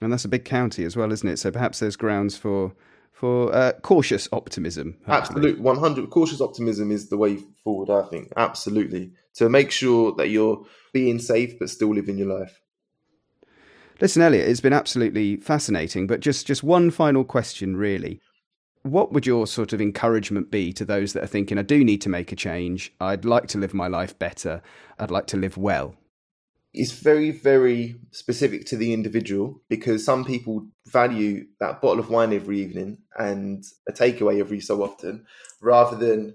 And 0.00 0.12
that's 0.12 0.24
a 0.24 0.28
big 0.28 0.44
county 0.44 0.84
as 0.84 0.96
well, 0.96 1.12
isn't 1.12 1.28
it? 1.28 1.38
So 1.38 1.50
perhaps 1.50 1.78
there's 1.78 1.96
grounds 1.96 2.36
for 2.36 2.72
for 3.12 3.54
uh, 3.54 3.72
cautious 3.82 4.28
optimism. 4.32 4.96
Absolutely, 5.06 5.60
one 5.60 5.78
hundred. 5.78 6.10
Cautious 6.10 6.40
optimism 6.40 6.90
is 6.90 7.08
the 7.08 7.16
way 7.16 7.38
forward. 7.62 7.90
I 7.90 8.08
think 8.08 8.32
absolutely 8.36 9.12
to 9.34 9.48
make 9.48 9.70
sure 9.70 10.12
that 10.16 10.28
you're 10.28 10.64
being 10.92 11.18
safe 11.18 11.58
but 11.58 11.70
still 11.70 11.94
living 11.94 12.18
your 12.18 12.38
life. 12.38 12.60
Listen, 14.00 14.22
Elliot, 14.22 14.48
it's 14.48 14.60
been 14.60 14.72
absolutely 14.72 15.36
fascinating. 15.36 16.06
But 16.06 16.20
just 16.20 16.46
just 16.46 16.64
one 16.64 16.90
final 16.90 17.24
question, 17.24 17.76
really 17.76 18.20
what 18.82 19.12
would 19.12 19.26
your 19.26 19.46
sort 19.46 19.72
of 19.72 19.80
encouragement 19.80 20.50
be 20.50 20.72
to 20.72 20.84
those 20.84 21.12
that 21.12 21.22
are 21.22 21.28
thinking, 21.28 21.58
I 21.58 21.62
do 21.62 21.84
need 21.84 22.00
to 22.02 22.08
make 22.08 22.32
a 22.32 22.36
change. 22.36 22.92
I'd 23.00 23.24
like 23.24 23.46
to 23.48 23.58
live 23.58 23.74
my 23.74 23.86
life 23.86 24.18
better. 24.18 24.60
I'd 24.98 25.10
like 25.10 25.26
to 25.28 25.36
live 25.36 25.56
well? 25.56 25.94
It's 26.74 26.92
very, 26.92 27.30
very 27.30 27.96
specific 28.10 28.64
to 28.66 28.76
the 28.76 28.92
individual 28.92 29.60
because 29.68 30.04
some 30.04 30.24
people 30.24 30.66
value 30.88 31.46
that 31.60 31.80
bottle 31.80 32.00
of 32.00 32.10
wine 32.10 32.32
every 32.32 32.60
evening 32.60 32.98
and 33.16 33.62
a 33.88 33.92
takeaway 33.92 34.40
every 34.40 34.60
so 34.60 34.82
often 34.82 35.26
rather 35.60 35.96
than 35.96 36.34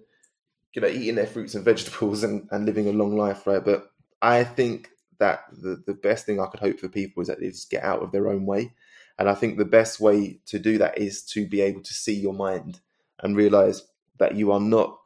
you 0.73 0.81
know 0.81 0.87
eating 0.87 1.15
their 1.15 1.25
fruits 1.25 1.55
and 1.55 1.65
vegetables 1.71 2.23
and, 2.23 2.47
and 2.51 2.65
living 2.65 2.87
a 2.87 2.91
long 2.91 3.17
life, 3.17 3.45
right? 3.47 3.65
But 3.65 3.89
I 4.21 4.43
think 4.43 4.89
that 5.19 5.45
the, 5.51 5.81
the 5.85 5.95
best 5.95 6.25
thing 6.25 6.39
I 6.39 6.45
could 6.45 6.59
hope 6.59 6.79
for 6.79 6.87
people 6.87 7.21
is 7.21 7.27
that 7.27 7.39
they 7.39 7.47
just 7.47 7.71
get 7.71 7.83
out 7.83 8.03
of 8.03 8.11
their 8.11 8.29
own 8.29 8.45
way 8.45 8.73
and 9.17 9.29
I 9.29 9.33
think 9.33 9.57
the 9.57 9.65
best 9.65 9.99
way 9.99 10.39
to 10.45 10.59
do 10.59 10.77
that 10.77 10.97
is 10.97 11.23
to 11.23 11.47
be 11.47 11.61
able 11.61 11.81
to 11.81 11.93
see 11.93 12.13
your 12.13 12.33
mind 12.33 12.79
and 13.21 13.35
realize 13.35 13.83
that 14.19 14.35
you 14.35 14.51
are 14.51 14.59
not 14.59 14.97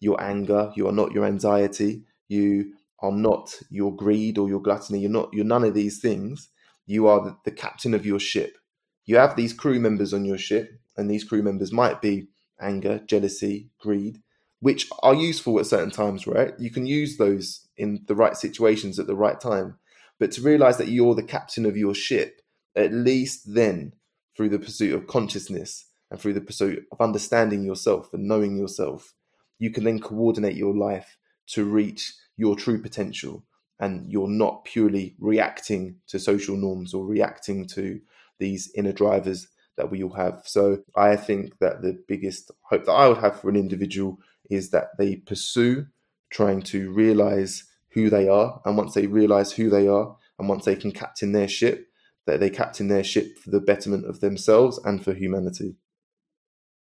your 0.00 0.20
anger, 0.22 0.72
you 0.74 0.88
are 0.88 0.92
not 0.92 1.12
your 1.12 1.24
anxiety, 1.24 2.02
you 2.28 2.72
are 3.00 3.12
not 3.12 3.60
your 3.70 3.94
greed 3.94 4.38
or 4.38 4.48
your 4.48 4.60
gluttony, 4.60 5.00
you're 5.00 5.10
not 5.10 5.32
you're 5.32 5.44
none 5.44 5.64
of 5.64 5.74
these 5.74 6.00
things. 6.00 6.48
You 6.86 7.06
are 7.06 7.36
the, 7.44 7.52
captain 7.52 7.94
of 7.94 8.04
your 8.04 8.18
ship. 8.18 8.58
You 9.04 9.16
have 9.16 9.36
these 9.36 9.52
crew 9.52 9.78
members 9.78 10.12
on 10.12 10.24
your 10.24 10.38
ship, 10.38 10.72
and 10.96 11.08
these 11.08 11.22
crew 11.22 11.42
members 11.42 11.72
might 11.72 12.02
be 12.02 12.26
anger, 12.60 13.00
jealousy, 13.06 13.70
greed, 13.80 14.20
which 14.58 14.88
are 15.02 15.14
useful 15.14 15.60
at 15.60 15.66
certain 15.66 15.92
times, 15.92 16.26
right? 16.26 16.52
You 16.58 16.70
can 16.70 16.86
use 16.86 17.16
those 17.16 17.68
in 17.76 18.04
the 18.08 18.16
right 18.16 18.36
situations 18.36 18.98
at 18.98 19.06
the 19.06 19.14
right 19.14 19.40
time. 19.40 19.78
But 20.18 20.32
to 20.32 20.42
realize 20.42 20.78
that 20.78 20.88
you're 20.88 21.14
the 21.14 21.22
captain 21.22 21.64
of 21.64 21.76
your 21.76 21.94
ship 21.94 22.40
at 22.76 22.92
least 22.92 23.54
then, 23.54 23.94
through 24.36 24.48
the 24.48 24.58
pursuit 24.58 24.94
of 24.94 25.06
consciousness 25.06 25.86
and 26.10 26.18
through 26.18 26.32
the 26.32 26.40
pursuit 26.40 26.84
of 26.92 27.00
understanding 27.00 27.64
yourself 27.64 28.12
and 28.14 28.26
knowing 28.26 28.56
yourself, 28.56 29.14
you 29.58 29.70
can 29.70 29.84
then 29.84 30.00
coordinate 30.00 30.56
your 30.56 30.74
life 30.74 31.18
to 31.48 31.64
reach 31.64 32.14
your 32.36 32.56
true 32.56 32.80
potential. 32.80 33.44
And 33.78 34.10
you're 34.10 34.28
not 34.28 34.64
purely 34.64 35.14
reacting 35.18 35.96
to 36.08 36.18
social 36.18 36.56
norms 36.56 36.92
or 36.94 37.06
reacting 37.06 37.66
to 37.68 38.00
these 38.38 38.70
inner 38.74 38.92
drivers 38.92 39.48
that 39.76 39.90
we 39.90 40.02
all 40.02 40.12
have. 40.12 40.42
So 40.44 40.82
I 40.94 41.16
think 41.16 41.58
that 41.60 41.80
the 41.80 41.98
biggest 42.06 42.50
hope 42.62 42.84
that 42.84 42.92
I 42.92 43.08
would 43.08 43.18
have 43.18 43.40
for 43.40 43.48
an 43.48 43.56
individual 43.56 44.18
is 44.50 44.70
that 44.70 44.96
they 44.98 45.16
pursue 45.16 45.86
trying 46.28 46.62
to 46.62 46.90
realize 46.92 47.64
who 47.90 48.10
they 48.10 48.28
are. 48.28 48.60
And 48.64 48.76
once 48.76 48.94
they 48.94 49.06
realize 49.06 49.52
who 49.52 49.70
they 49.70 49.88
are, 49.88 50.16
and 50.38 50.48
once 50.48 50.64
they 50.64 50.76
can 50.76 50.92
captain 50.92 51.32
their 51.32 51.48
ship, 51.48 51.89
that 52.30 52.40
they 52.40 52.50
captain 52.50 52.88
their 52.88 53.04
ship 53.04 53.38
for 53.38 53.50
the 53.50 53.60
betterment 53.60 54.06
of 54.06 54.20
themselves 54.20 54.78
and 54.84 55.02
for 55.02 55.12
humanity. 55.12 55.74